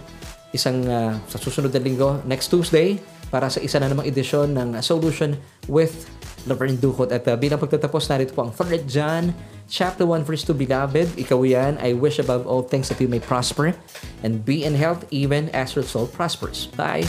[0.51, 2.97] isang uh, sa susunod na linggo next Tuesday
[3.29, 5.37] para sa isa na namang edisyon ng Solution
[5.69, 6.09] with
[6.49, 7.13] Laverne Ducot.
[7.13, 9.37] At uh, bilang pagtatapos narito po ang 3 John
[9.69, 13.21] chapter 1 verse 2 Beloved, ikaw yan, I wish above all things that you may
[13.21, 13.77] prosper
[14.25, 16.73] and be in health even as your soul prospers.
[16.73, 17.05] Bye!